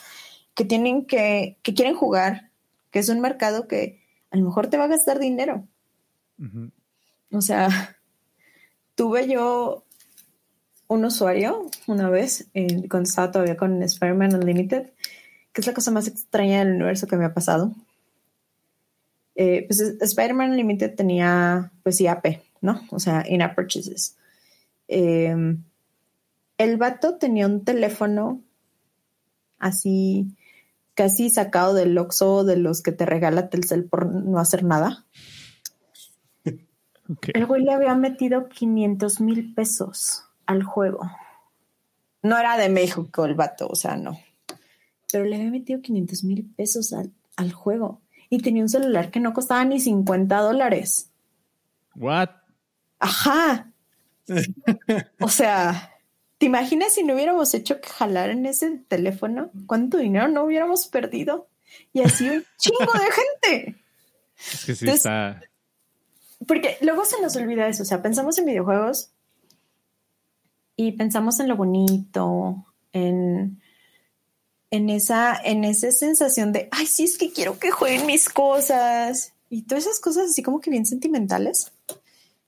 [0.55, 2.49] que tienen que, que quieren jugar?
[2.89, 4.01] Que es un mercado que
[4.31, 5.67] a lo mejor te va a gastar dinero.
[7.31, 7.97] O sea,
[8.95, 9.83] tuve yo
[10.87, 12.49] un usuario una vez,
[12.89, 14.91] cuando estaba todavía con Spider-Man Unlimited,
[15.51, 17.73] que es la cosa más extraña del universo que me ha pasado.
[19.35, 22.81] Eh, pues Spider-Man Unlimited tenía pues IAP, ¿no?
[22.89, 24.15] O sea, in-app purchases.
[24.87, 25.63] Em,
[26.63, 28.41] el vato tenía un teléfono
[29.59, 30.35] así
[30.93, 35.05] casi sacado del Oxxo de los que te regala Telcel por no hacer nada.
[37.33, 41.09] El güey le había metido 500 mil pesos al juego.
[42.21, 44.19] No era de México el vato, o sea, no.
[45.11, 49.19] Pero le había metido 500 mil pesos al, al juego y tenía un celular que
[49.19, 51.09] no costaba ni 50 dólares.
[51.95, 52.29] What?
[52.99, 53.71] Ajá.
[55.19, 55.90] o sea,
[56.41, 59.51] ¿te imaginas si no hubiéramos hecho que jalar en ese teléfono?
[59.67, 61.47] ¿Cuánto dinero no hubiéramos perdido?
[61.93, 63.83] Y así un chingo de gente.
[64.51, 65.39] Es que sí está.
[66.47, 67.83] Porque luego se nos olvida eso.
[67.83, 69.11] O sea, pensamos en videojuegos
[70.75, 73.61] y pensamos en lo bonito, en
[74.71, 79.33] en esa, en esa sensación de, ay, sí, es que quiero que jueguen mis cosas
[79.47, 81.71] y todas esas cosas así como que bien sentimentales.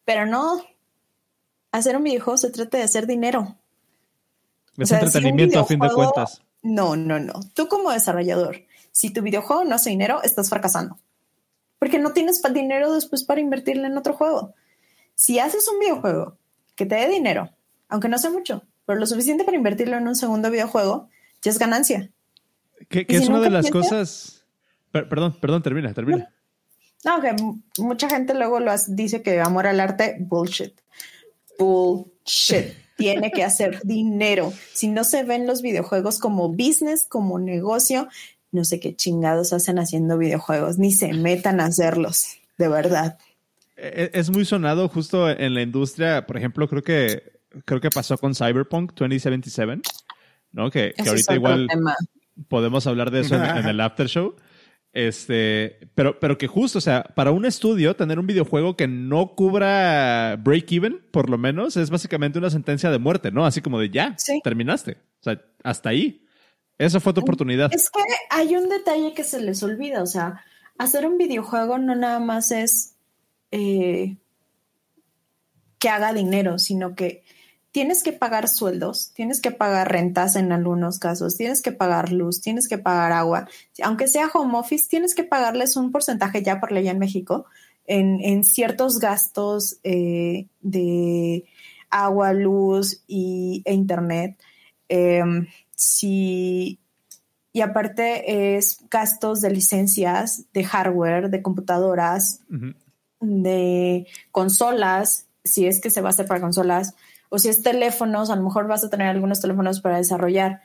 [0.03, 0.63] Pero no,
[1.71, 3.55] hacer un videojuego se trata de hacer dinero.
[4.77, 6.41] Es entretenimiento a fin de cuentas.
[6.61, 7.33] No, no, no.
[7.53, 8.61] Tú como desarrollador,
[8.91, 10.97] si tu videojuego no hace dinero, estás fracasando.
[11.79, 14.53] Porque no tienes dinero después para invertirle en otro juego.
[15.15, 16.37] Si haces un videojuego
[16.75, 17.49] que te dé dinero,
[17.89, 21.09] aunque no sea mucho, pero lo suficiente para invertirlo en un segundo videojuego,
[21.41, 22.09] ya es ganancia.
[22.89, 24.45] Que, es una de las cosas.
[24.91, 26.31] perdón, perdón, termina, termina.
[27.03, 27.35] No, que
[27.79, 30.73] mucha gente luego lo dice que amor al arte, bullshit.
[31.59, 32.82] Bullshit.
[32.97, 34.53] Tiene que hacer dinero.
[34.73, 38.07] Si no se ven los videojuegos como business, como negocio,
[38.51, 43.17] no sé qué chingados hacen haciendo videojuegos, ni se metan a hacerlos, de verdad.
[43.75, 47.33] E, e, es muy sonado justo en la industria, por ejemplo, creo que
[47.65, 49.81] creo que pasó con Cyberpunk 2077
[50.51, 50.69] ¿no?
[50.69, 51.67] Que, ahorita igual
[52.47, 54.35] podemos hablar de eso en, el after show.
[54.93, 59.35] Este, pero, pero que justo, o sea, para un estudio, tener un videojuego que no
[59.35, 63.45] cubra break-even, por lo menos, es básicamente una sentencia de muerte, ¿no?
[63.45, 64.97] Así como de ya, terminaste.
[65.19, 66.23] O sea, hasta ahí.
[66.77, 67.73] Esa fue tu oportunidad.
[67.73, 70.43] Es que hay un detalle que se les olvida, o sea,
[70.77, 72.95] hacer un videojuego no nada más es
[73.51, 74.17] eh,
[75.79, 77.23] que haga dinero, sino que
[77.73, 82.39] tienes que pagar sueldos, tienes que pagar rentas en algunos casos, tienes que pagar luz,
[82.39, 83.49] tienes que pagar agua.
[83.81, 87.45] Aunque sea home office, tienes que pagarles un porcentaje ya por ley en México
[87.85, 91.45] en, ciertos gastos eh, de
[91.89, 94.37] agua, luz y, e internet.
[94.87, 95.47] Em,
[96.01, 102.41] y aparte es gastos de licencias, de hardware, de computadoras,
[103.19, 106.93] de consolas, si es que se va a hacer para consolas,
[107.33, 110.61] o si es teléfonos, a lo mejor vas a tener algunos teléfonos para desarrollar,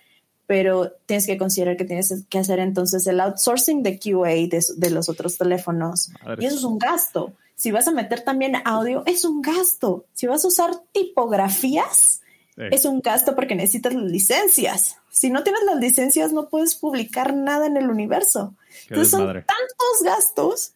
[0.46, 4.34] pero tienes que considerar que tienes que hacer entonces el outsourcing de QA
[4.76, 6.10] de, los otros teléfonos.
[6.38, 7.32] Y eso es un gasto.
[7.54, 10.04] Si vas a meter también audio, es un gasto.
[10.12, 12.20] Si vas a usar tipografías,
[12.58, 14.98] es un gasto porque necesitas las licencias.
[15.08, 18.54] Si no tienes las licencias, no puedes publicar nada en el universo.
[18.90, 20.74] Entonces son tantos gastos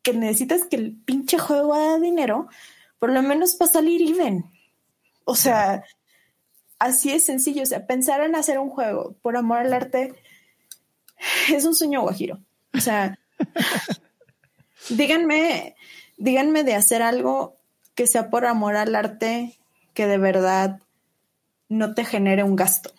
[0.00, 2.48] que necesitas que el pinche juego haga dinero,
[2.98, 4.46] por lo menos para salir even.
[5.28, 5.84] O sea,
[6.78, 7.62] así es sencillo.
[7.62, 10.14] O sea, pensar en hacer un juego por amor al arte
[11.52, 12.40] es un sueño guajiro.
[12.72, 13.18] O sea,
[14.88, 15.76] díganme,
[16.16, 17.58] díganme de hacer algo
[17.94, 19.58] que sea por amor al arte,
[19.92, 20.80] que de verdad
[21.68, 22.90] no te genere un gasto.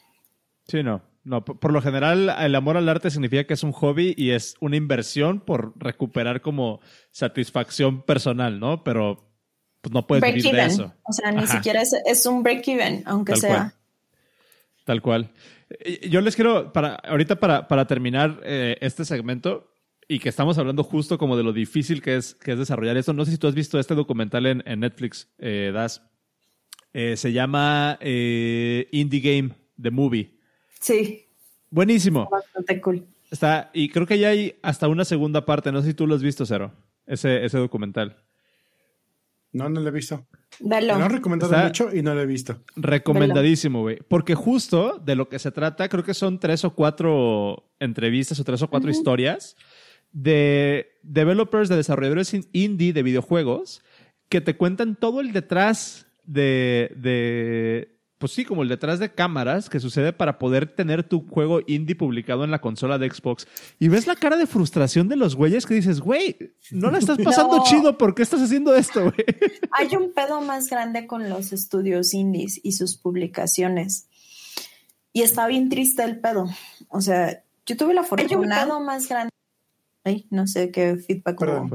[0.68, 1.02] Sí, no.
[1.24, 4.56] No, por, lo general, el amor al arte significa que es un hobby y es
[4.62, 6.80] una inversión por recuperar como
[7.12, 8.84] satisfacción personal, ¿no?
[8.84, 9.29] Pero
[9.82, 10.94] pues, no puedes vivir de eso.
[11.04, 13.74] O sea, ni siquiera es, un break-even, aunque sea.
[14.86, 15.32] Tal cual.
[16.10, 19.72] Yo les quiero, para, ahorita para, para terminar eh, este segmento,
[20.08, 23.14] y que estamos hablando justo como de lo difícil que es, que es desarrollar esto.
[23.14, 26.02] No sé si tú has visto este documental en, Netflix, eh, Das.
[26.92, 30.40] Eh, se llama Indie Game, The Movie.
[30.80, 31.28] Sí.
[31.70, 32.28] Buenísimo.
[32.30, 33.06] Bastante cool.
[33.30, 35.72] Está, y creo que ya hay hasta una segunda parte.
[35.72, 36.74] No sé si tú lo has visto, Cero.
[37.06, 38.18] Ese, ese documental.
[39.52, 40.28] No, no lo he visto.
[40.60, 42.64] Me lo han recomendado mucho y no lo he visto.
[42.76, 43.98] Recomendadísimo, güey.
[44.08, 48.44] Porque justo de lo que se trata, creo que son tres o cuatro entrevistas o
[48.44, 49.56] tres o cuatro historias
[50.12, 53.82] de developers, de desarrolladores indie de videojuegos
[54.28, 59.70] que te cuentan todo el detrás de, de pues sí, como el detrás de cámaras
[59.70, 63.48] que sucede para poder tener tu juego indie publicado en la consola de Xbox.
[63.80, 67.18] Y ves la cara de frustración de los güeyes que dices, güey, no la estás
[67.24, 69.26] pasando chido, ¿por qué estás haciendo esto, güey?
[69.72, 74.10] Hay un pedo más grande con los estudios indies y sus publicaciones.
[75.14, 76.50] Y está bien triste el pedo.
[76.90, 78.58] O sea, yo tuve la fortuna.
[78.58, 79.32] Hay un pedo más grande.
[80.04, 81.70] Ay, no sé qué feedback hubo.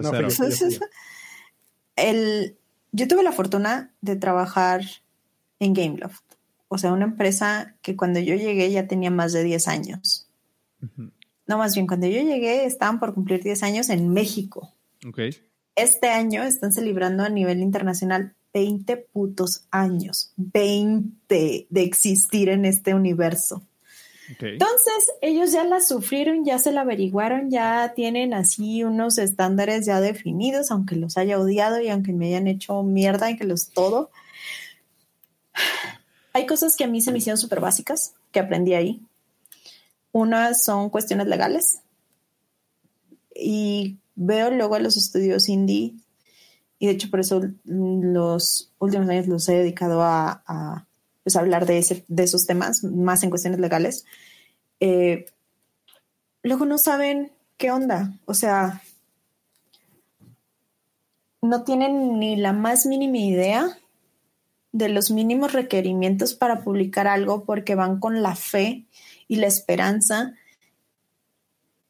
[1.96, 2.58] el,
[2.92, 4.82] yo tuve la fortuna de trabajar
[5.58, 6.33] en Gameloft
[6.74, 10.28] o sea, una empresa que cuando yo llegué ya tenía más de 10 años.
[11.46, 14.74] No, más bien, cuando yo llegué estaban por cumplir 10 años en México.
[15.06, 15.36] Okay.
[15.76, 22.92] Este año están celebrando a nivel internacional 20 putos años, 20 de existir en este
[22.92, 23.62] universo.
[24.40, 30.00] Entonces, ellos ya la sufrieron, ya se la averiguaron, ya tienen así unos estándares ya
[30.00, 34.10] definidos, aunque los haya odiado y aunque me hayan hecho mierda y que los todo.
[36.34, 39.00] Hay cosas que a mí se me hicieron súper básicas, que aprendí ahí.
[40.10, 41.80] Unas son cuestiones legales.
[43.34, 45.94] Y veo luego a los estudios indie,
[46.78, 50.86] y de hecho por eso los últimos años los he dedicado a,
[51.22, 54.04] pues, hablar de, de esos temas, más en cuestiones legales.
[54.80, 55.26] Eh,
[56.42, 58.12] luego no saben qué onda.
[58.24, 58.82] O sea,
[61.42, 63.78] no tienen ni la más mínima idea
[64.74, 68.86] de los mínimos requerimientos para publicar algo porque van con la fe
[69.28, 70.34] y la esperanza.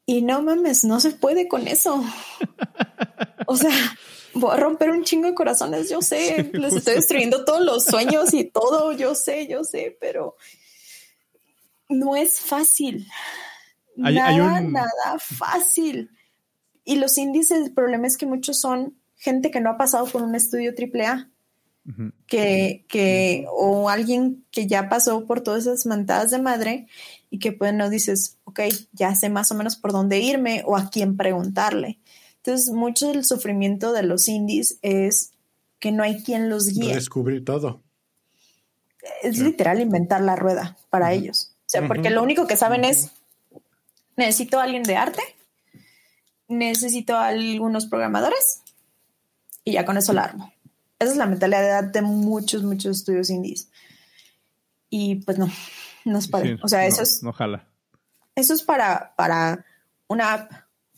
[0.05, 2.03] Y no mames, no se puede con eso.
[3.47, 3.69] O sea,
[4.33, 8.33] voy a romper un chingo de corazones, yo sé, les estoy destruyendo todos los sueños
[8.33, 10.35] y todo, yo sé, yo sé, pero
[11.87, 13.07] no es fácil.
[13.95, 16.09] nada, nada fácil.
[16.83, 20.23] Y los índices, el problema es que muchos son gente que no ha pasado por
[20.23, 21.29] un estudio AAA
[22.27, 26.87] que, que, o alguien que ya pasó por todas esas mantadas de madre
[27.29, 28.61] y que pues no dices, ok,
[28.93, 31.99] ya sé más o menos por dónde irme o a quién preguntarle.
[32.37, 35.31] Entonces, mucho del sufrimiento de los indies es
[35.79, 36.93] que no hay quien los guíe.
[36.93, 37.81] Descubrir todo.
[39.21, 41.55] Es literal inventar la rueda para ellos.
[41.61, 43.11] O sea, porque lo único que saben es,
[44.15, 45.21] necesito a alguien de arte,
[46.47, 48.61] necesito a algunos programadores
[49.63, 50.54] y ya con eso la armo.
[50.99, 53.69] Esa es la mentalidad de muchos, muchos estudios indies.
[54.89, 55.49] Y pues no,
[56.05, 56.57] no es para.
[56.61, 57.21] o sea, eso es.
[57.21, 57.67] No jala.
[58.35, 59.65] Eso es para, para
[60.07, 60.51] una app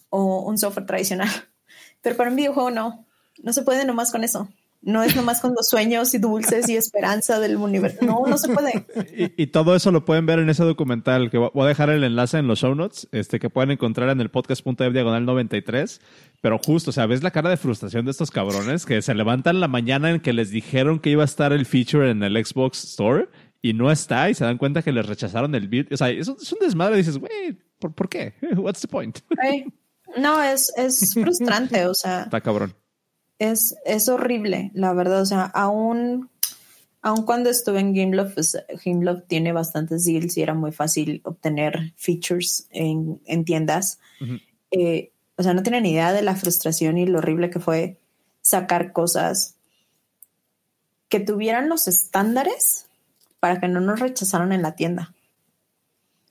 [0.10, 1.30] o un software tradicional.
[2.02, 3.06] Pero para un videojuego no.
[3.44, 4.50] No se puede nomás con eso.
[4.88, 8.06] No es nomás con los sueños y dulces y esperanza del universo.
[8.06, 8.86] No, no se puede.
[9.36, 12.38] Y, todo eso lo pueden ver en ese documental, que voy a dejar el enlace
[12.38, 16.00] en los show notes, este, que pueden encontrar en el podcast.dev diagonal 93.
[16.40, 19.60] Pero justo, o sea, ves la cara de frustración de estos cabrones que se levantan
[19.60, 22.86] la mañana en que les dijeron que iba a estar el feature en el Xbox
[22.86, 23.28] Store
[23.62, 25.92] y no está y se dan cuenta que les rechazaron el bit.
[25.92, 26.96] O sea, es, es un desmadre.
[26.96, 28.36] dices, güey, ¿por, qué?
[28.56, 29.20] What's the point?
[30.16, 32.24] No, es, es frustrante, o sea.
[32.24, 32.74] Está cabrón
[33.40, 35.22] es, es horrible, la verdad.
[35.22, 36.30] O sea, aún,
[37.02, 41.94] aún cuando estuve en Gameloft, pues Gameloft tiene bastantes deals y era muy fácil obtener
[41.96, 44.00] features en, en tiendas.
[44.72, 47.98] Eh, o sea, no tienen idea de la frustración y lo horrible que fue
[48.42, 49.56] sacar cosas
[51.10, 52.88] que tuvieran los estándares
[53.40, 55.14] para que no nos rechazaran en la tienda.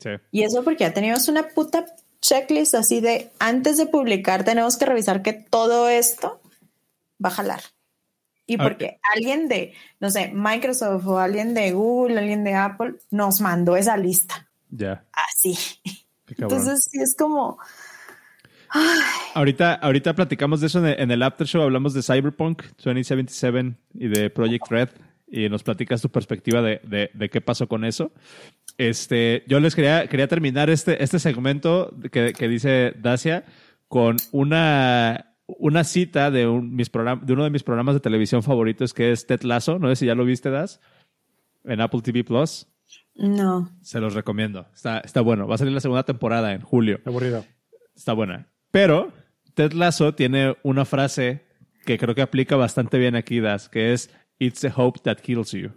[0.01, 0.11] Sí.
[0.31, 1.87] Y eso porque ya teníamos una puta
[2.21, 6.41] checklist así de antes de publicar tenemos que revisar que todo esto
[7.23, 7.61] va a jalar.
[8.49, 13.41] Y porque alguien de, no sé, Microsoft o alguien de Google, alguien de Apple nos
[13.41, 14.49] mandó esa lista.
[14.71, 15.05] Ya.
[15.13, 15.59] Así.
[16.29, 17.59] Entonces, sí es como.
[19.35, 24.31] Ahorita, ahorita platicamos de eso en el, After Show, hablamos de Cyberpunk 2077 y de
[24.31, 24.89] Project Red
[25.29, 28.13] y nos platicas tu perspectiva de, qué pasó con eso.
[28.79, 33.45] Este, yo les quería, quería terminar este, este segmento que, dice Dacia
[33.89, 38.93] con una, una cita de, un, mis de uno de mis programas de televisión favoritos
[38.93, 39.79] que es Ted Lasso.
[39.79, 40.81] No sé si ya lo viste, Das,
[41.65, 42.67] en Apple TV Plus.
[43.15, 43.71] No.
[43.83, 44.67] Se los recomiendo.
[44.75, 45.47] Está, está bueno.
[45.47, 47.01] Va a salir la segunda temporada en julio.
[47.05, 47.45] Aburrido.
[47.95, 48.49] Está buena.
[48.71, 49.13] Pero
[49.55, 51.47] Ted Lasso tiene una frase
[51.85, 55.53] que creo que aplica bastante bien aquí, Das, que es It's the hope that kills
[55.53, 55.71] you.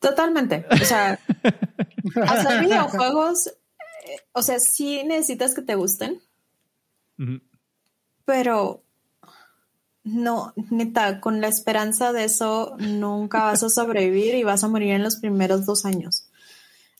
[0.00, 0.64] Totalmente.
[0.70, 1.18] O sea,
[2.22, 6.20] hacer videojuegos, eh, o sea, sí necesitas que te gusten,
[8.28, 8.82] pero
[10.04, 14.90] no, neta, con la esperanza de eso nunca vas a sobrevivir y vas a morir
[14.90, 16.28] en los primeros dos años.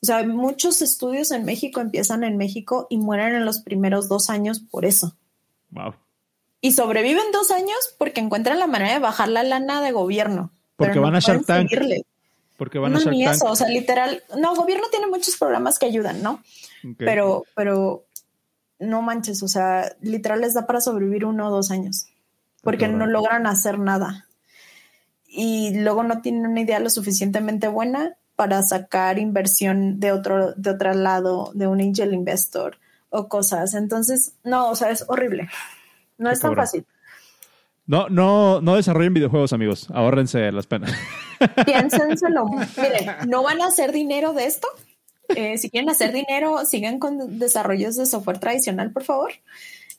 [0.03, 4.31] O sea, muchos estudios en México empiezan en México y mueren en los primeros dos
[4.31, 5.17] años por eso.
[5.69, 5.97] Wow.
[6.63, 10.51] Y sobreviven dos años porque encuentran la manera de bajar la lana de gobierno.
[10.77, 11.71] Porque van a Shark Tank.
[12.57, 13.37] Porque van a Shark ni Tank.
[13.37, 14.23] eso, o sea, literal.
[14.39, 16.43] No, gobierno tiene muchos programas que ayudan, ¿no?
[16.97, 18.07] Pero, pero
[18.79, 22.07] no manches, o sea, literal les da para sobrevivir uno o dos años.
[22.63, 24.27] Porque no logran hacer nada.
[25.27, 30.71] Y luego no tienen una idea lo suficientemente buena para sacar inversión de otro, de
[30.71, 32.79] otro lado, de un angel investor
[33.11, 33.75] o cosas.
[33.75, 35.49] Entonces, no, o sea, es horrible.
[36.19, 36.85] No es tan fácil.
[37.87, 39.89] No, no, no desarrollen videojuegos, amigos.
[39.93, 40.93] Ahórrense las penas.
[41.65, 42.45] Piénsenselo.
[42.45, 44.69] Miren, no van a hacer dinero de esto.
[45.29, 49.33] Eh, si quieren hacer dinero, sigan con desarrollos de software tradicional, por favor.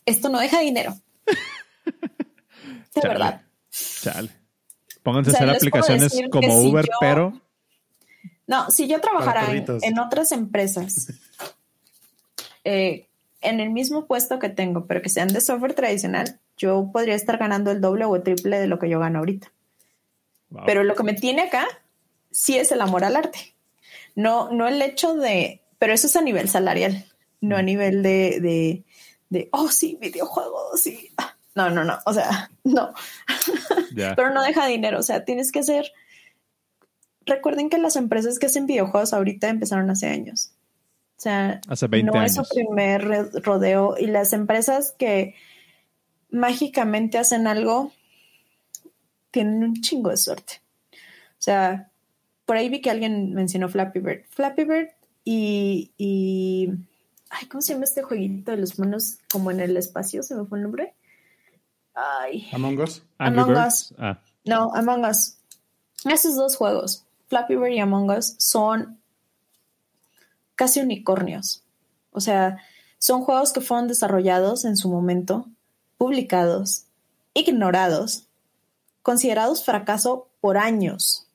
[0.04, 0.96] Esto no deja dinero.
[2.94, 3.42] De verdad.
[3.70, 4.30] Chale.
[5.02, 7.40] Pónganse a hacer aplicaciones como Uber, pero.
[8.46, 11.12] No, si yo trabajara en, otras empresas
[12.64, 13.06] eh,
[13.40, 17.38] en el mismo puesto que tengo, pero que sean de software tradicional, yo podría estar
[17.38, 19.52] ganando el doble o el triple de lo que yo gano ahorita.
[20.66, 21.64] Pero lo que me tiene acá
[22.30, 23.54] sí es el amor al arte.
[24.20, 27.06] No, no el hecho de, pero eso es a nivel salarial,
[27.40, 27.64] no a mm.
[27.64, 28.84] nivel de, de,
[29.30, 31.08] de oh, sí, videojuegos, sí.
[31.16, 32.92] Ah, no, no, no, o sea, no.
[34.16, 35.90] pero no deja dinero, o sea, tienes que hacer...
[37.24, 40.52] Recuerden que las empresas que hacen videojuegos ahorita empezaron hace años.
[41.16, 41.60] O sea,
[42.02, 43.94] no es su primer rodeo.
[43.98, 45.34] Y las empresas que
[46.30, 47.92] mágicamente hacen algo
[49.30, 50.62] tienen un chingo de suerte.
[50.92, 51.89] O sea,
[52.50, 54.24] por ahí vi que alguien mencionó Flappy Bird.
[54.30, 54.88] Flappy Bird
[55.22, 56.68] y, y
[57.28, 60.24] ay, ¿cómo se llama este jueguito de los monos como en el espacio?
[60.24, 60.96] ¿Se me fue el nombre?
[61.94, 62.48] Ay.
[62.52, 63.04] Among Us.
[63.18, 63.94] Among Us.
[63.98, 64.20] Ah.
[64.44, 65.36] No, Among Us.
[66.04, 68.98] Esos dos juegos, Flappy Bird y Among Us, son
[70.56, 71.62] casi unicornios.
[72.10, 72.58] O sea,
[72.98, 75.46] son juegos que fueron desarrollados en su momento,
[75.98, 76.86] publicados,
[77.32, 78.26] ignorados,
[79.02, 81.29] considerados fracaso por años.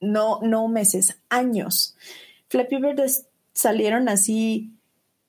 [0.00, 1.96] No, no meses, años.
[2.48, 3.00] Flappy Bird
[3.52, 4.72] salieron así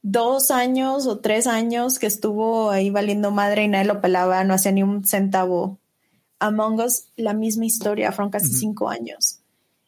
[0.02, 4.54] dos años o tres años que estuvo ahí valiendo madre y nadie lo pelaba, no
[4.54, 5.78] hacía ni un centavo.
[6.40, 9.40] Among Us, la misma historia, fueron casi cinco años.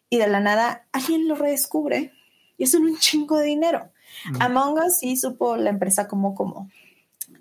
[0.10, 2.12] Y de la nada, alguien lo redescubre
[2.58, 3.90] y es un chingo de dinero.
[4.40, 6.70] Among Us sí supo la empresa como, como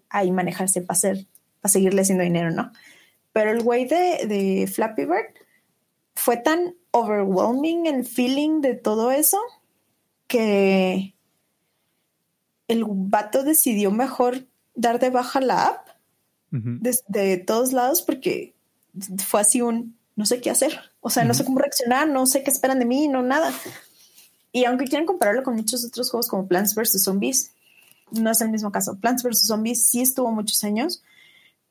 [0.09, 1.27] ahí manejarse para hacer,
[1.61, 2.73] para seguirle haciendo dinero, ¿no?
[3.33, 5.35] Pero el güey de, de Flappy Bird
[6.15, 9.39] fue tan overwhelming el feeling de todo eso
[10.27, 11.15] que
[12.69, 15.89] el vato decidió mejor dar de baja la app
[16.51, 18.55] de, todos lados porque
[19.27, 20.79] fue así un no sé qué hacer.
[21.01, 23.53] O sea, no sé cómo reaccionar, no sé qué esperan de mí, no nada.
[24.53, 27.03] Y aunque quieran compararlo con muchos otros juegos como Plants vs.
[27.03, 27.53] Zombies,
[28.11, 28.99] no es el mismo caso.
[29.01, 29.47] Plants vs.
[29.47, 31.03] Zombies sí estuvo muchos años,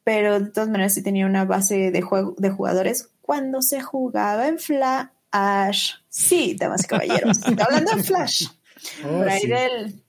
[0.03, 4.49] pero de todas maneras sí tenía una base de, juego, de jugadores cuando se jugaba
[4.49, 5.94] en Flash.
[6.10, 7.38] Sí, damas y caballeros.
[7.38, 8.48] Estoy hablando de Flash.
[9.06, 10.03] Oh, por ahí del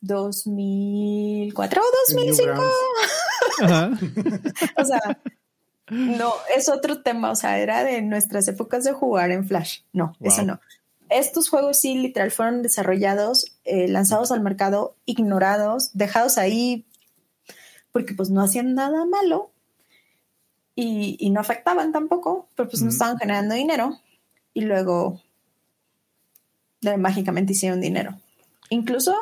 [0.00, 2.62] 2004 o 2005.
[4.78, 5.20] o sea,
[5.90, 7.30] no, es otro tema.
[7.30, 9.82] O sea, era de nuestras épocas de jugar en Flash.
[9.92, 10.58] No, eso no
[11.08, 16.84] estos juegos sí, literal, fueron desarrollados, eh, lanzados al mercado, ignorados, dejados ahí
[17.90, 19.50] porque pues no hacían nada malo
[20.82, 24.00] y, no afectaban tampoco, pero pues no estaban generando dinero
[24.54, 25.20] y luego
[26.98, 28.18] mágicamente hicieron dinero.
[28.70, 29.16] Incluso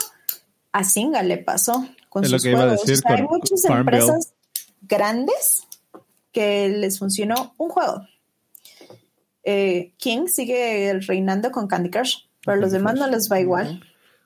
[0.72, 2.82] a Singa le pasó con sus juegos.
[3.04, 4.34] hay muchas empresas
[4.82, 5.66] grandes
[6.32, 8.06] que les funcionó un juego
[9.50, 13.82] eh, King sigue reinando con Candy Crush, pero a los demás no les va igual.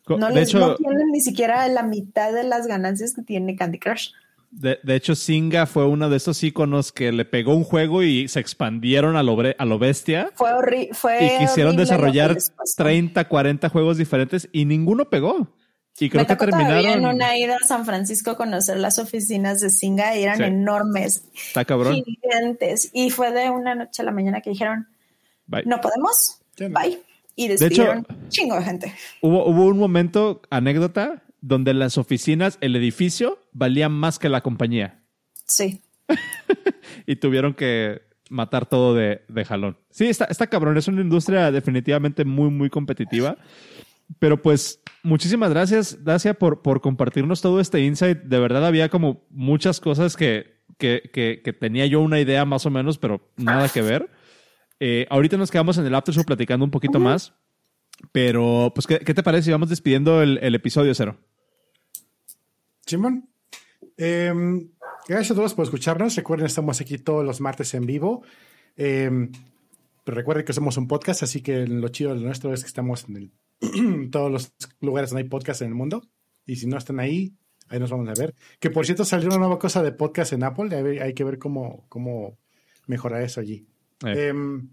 [0.09, 4.11] No, les, tienen ni siquiera la mitad de las ganancias que tiene Candy Crush.
[4.53, 8.39] De, hecho, Singa fue uno de esos iconos que le pegó un juego y se
[8.39, 10.31] expandieron a lo, a lo bestia.
[10.35, 10.91] Fue horrible.
[11.21, 12.37] Y quisieron desarrollar
[12.77, 15.49] 30, 40 juegos diferentes y ninguno pegó.
[15.99, 16.85] Y creo que terminaron.
[16.85, 21.25] en una ida a San Francisco a conocer las oficinas de Singa y eran enormes.
[21.35, 22.03] Está cabrón.
[22.05, 22.91] Gigantes.
[22.93, 24.87] Y fue de una noche a la mañana que dijeron:
[25.65, 26.41] No podemos.
[26.59, 27.01] Bye.
[27.37, 28.95] Y despidieron de chingo de gente.
[29.23, 35.03] Hubo, hubo un momento, anécdota, donde las oficinas, el edificio, valían más que la compañía.
[35.47, 35.83] Sí.
[37.07, 38.01] y tuvieron que
[38.31, 39.77] matar todo de, de jalón.
[39.91, 40.79] Sí, está, está cabrón.
[40.79, 43.37] Es una industria definitivamente muy, muy competitiva.
[44.19, 48.19] Pero pues, muchísimas gracias, Dacia, por, por compartirnos todo este insight.
[48.19, 52.71] De verdad había como muchas cosas que, que, que, tenía yo una idea más o
[52.71, 54.11] menos, pero nada que ver.
[54.81, 57.35] Eh, ahorita nos quedamos en el After Show platicando un poquito más.
[58.11, 61.19] Pero, pues, ¿qué, te parece si vamos despidiendo el, episodio cero?
[62.87, 63.29] Simón.
[63.97, 64.71] Em,
[65.09, 66.17] gracias a todos por escucharnos.
[66.17, 68.23] Recuerden, estamos aquí todos los martes en vivo.
[68.77, 69.31] Em,
[70.05, 73.07] pero recuerden que somos un podcast, así que lo chido de nuestro es que estamos
[73.09, 73.31] en
[74.11, 76.03] todos los lugares donde hay podcast en el mundo.
[76.45, 77.37] Y si no están ahí,
[77.69, 78.35] ahí nos vamos a ver.
[78.59, 81.01] Que por cierto, salió una nueva cosa de podcast en Apple.
[81.01, 82.39] Hay, que ver cómo, cómo
[82.87, 83.67] mejorar eso allí.
[84.05, 84.29] Eh.
[84.29, 84.69] Em,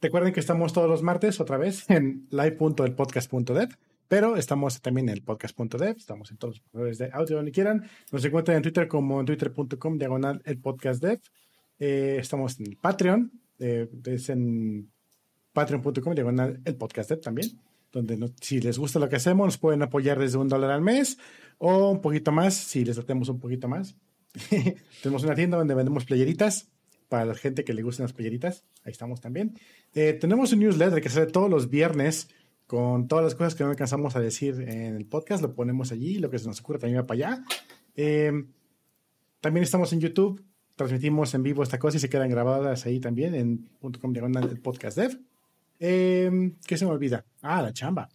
[0.00, 3.76] recuerden que estamos todos los martes otra vez en live.elpodcast.dev,
[4.08, 7.88] pero estamos también en podcast.dev, estamos en todos los proveedores de audio donde quieran.
[8.10, 11.20] Nos encuentran en Twitter como en twitter.com diagonal el podcast dev.
[11.78, 14.90] Eh, estamos en Patreon, eh, es en
[15.52, 17.60] patreon.com diagonal el podcast dev también,
[17.92, 21.18] donde si les gusta lo que hacemos nos pueden apoyar desde un dólar al mes
[21.58, 23.94] o un poquito más si les tratemos un poquito más.
[25.02, 26.70] Tenemos una tienda donde vendemos playeritas
[27.08, 28.64] para la gente que le gustan las playeritas.
[28.84, 29.58] Ahí estamos también.
[29.94, 32.28] Eh, tenemos un newsletter que sale todos los viernes
[32.68, 35.42] con todas las cosas que no alcanzamos a decir en el podcast.
[35.42, 36.18] Lo ponemos allí.
[36.18, 37.44] Lo que se nos ocurre también va para allá.
[37.96, 38.30] Eh,
[39.40, 40.44] también estamos en YouTube.
[40.76, 44.98] Transmitimos en vivo esta cosa y se quedan grabadas ahí también en .com el podcast
[44.98, 45.18] dev.
[45.80, 47.24] Eh, ¿Qué se me olvida?
[47.40, 48.10] Ah, la chamba.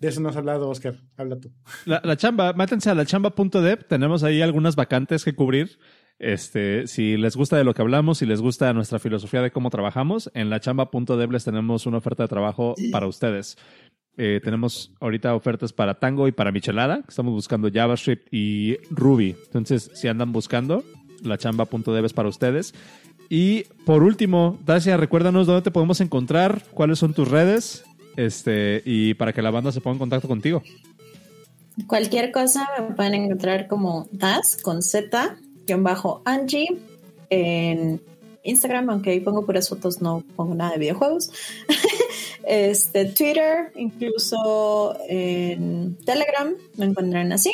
[0.00, 1.00] De eso no has hablado, Oscar.
[1.16, 1.52] Habla tú.
[1.86, 3.86] La, la chamba, mátense a la chamba.dev.
[3.86, 5.78] Tenemos ahí algunas vacantes que cubrir.
[6.18, 9.70] Este, si les gusta de lo que hablamos, si les gusta nuestra filosofía de cómo
[9.70, 13.56] trabajamos, en la chamba.dev les tenemos una oferta de trabajo para ustedes.
[14.16, 17.02] Eh, tenemos ahorita ofertas para Tango y para Michelada.
[17.08, 19.34] Estamos buscando JavaScript y Ruby.
[19.46, 20.84] Entonces, si andan buscando,
[21.22, 22.74] la chamba.dev es para ustedes.
[23.28, 27.84] Y por último, Dacia, recuérdanos dónde te podemos encontrar, cuáles son tus redes,
[28.16, 30.62] este, y para que la banda se ponga en contacto contigo.
[31.88, 35.36] Cualquier cosa me pueden encontrar como Das con Z
[35.78, 36.68] bajo Angie
[37.30, 38.00] en
[38.44, 41.30] Instagram, aunque ahí pongo puras fotos, no pongo nada de videojuegos.
[42.46, 47.52] este, Twitter, incluso en Telegram, me encuentran así.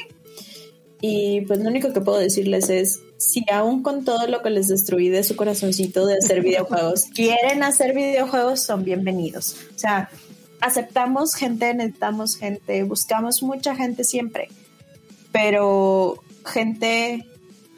[1.01, 4.69] Y pues lo único que puedo decirles es, si aún con todo lo que les
[4.69, 9.57] destruí de su corazoncito de hacer videojuegos, quieren hacer videojuegos, son bienvenidos.
[9.75, 10.11] O sea,
[10.61, 14.49] aceptamos gente, necesitamos gente, buscamos mucha gente siempre,
[15.33, 17.27] pero gente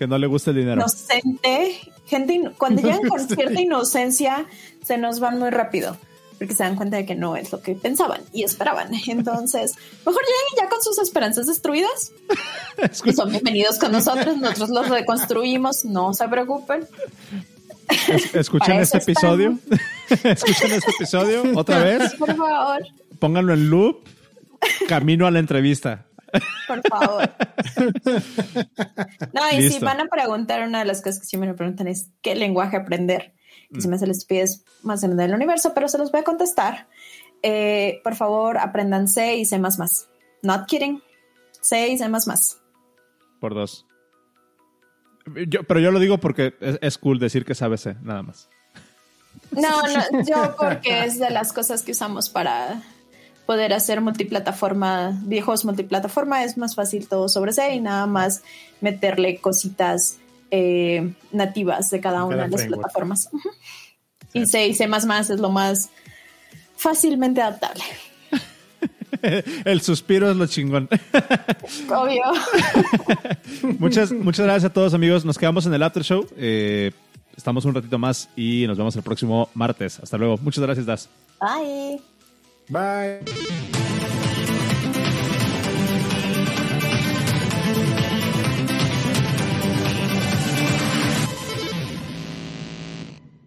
[0.03, 0.81] que no le gusta el dinero.
[0.81, 1.79] Inocente.
[2.09, 4.47] Gente, cuando llegan con cierta inocencia,
[4.85, 5.97] se nos van muy rápido
[6.39, 8.91] porque se dan cuenta de que no es lo que pensaban y esperaban.
[9.07, 9.75] Entonces,
[10.05, 12.11] mejor lleguen ya con sus esperanzas destruidas.
[13.15, 14.37] son bienvenidos con nosotros.
[14.39, 15.85] Nosotros los reconstruimos.
[15.85, 16.85] No se preocupen.
[18.35, 19.57] escuchen este episodio.
[20.25, 22.13] escuchen este episodio otra vez.
[22.15, 22.83] Por favor.
[23.21, 24.01] Pónganlo en loop.
[24.89, 26.07] Camino a la entrevista.
[26.67, 27.31] Por favor.
[29.33, 32.11] No, y si van a preguntar, una de las cosas que siempre me preguntan es
[32.23, 33.35] qué lenguaje aprender.
[33.73, 36.25] Que se me hace les pides más grande del universo, pero se los voy a
[36.25, 36.89] contestar.
[37.43, 39.59] Eh, por favor, aprendan C y C.
[39.59, 41.03] Not kidding.
[41.61, 42.07] C y C.
[43.41, 43.87] Por dos.
[45.49, 48.49] Yo, pero yo lo digo porque es, cool decir que sabe C, nada más.
[49.53, 52.83] No, no, yo porque es de las cosas que usamos para
[53.47, 58.43] poder hacer multiplataforma, viejos multiplataforma, es más fácil todo sobre C y nada más
[58.81, 60.19] meterle cositas
[60.51, 63.29] eh, nativas de cada una de las plataformas.
[64.33, 65.91] Y C y C es lo más
[66.77, 67.85] fácilmente adaptable.
[69.65, 70.89] El suspiro es lo chingón.
[71.89, 72.23] Obvio.
[73.79, 75.25] muchas, muchas gracias a todos amigos.
[75.25, 76.27] Nos quedamos en el after show.
[76.37, 76.93] Eh,
[77.37, 80.01] estamos un ratito más y nos vemos el próximo martes.
[80.01, 80.39] Hasta luego.
[80.39, 81.09] Muchas gracias, Das.
[81.41, 82.12] Bye.
[82.73, 83.19] Bye.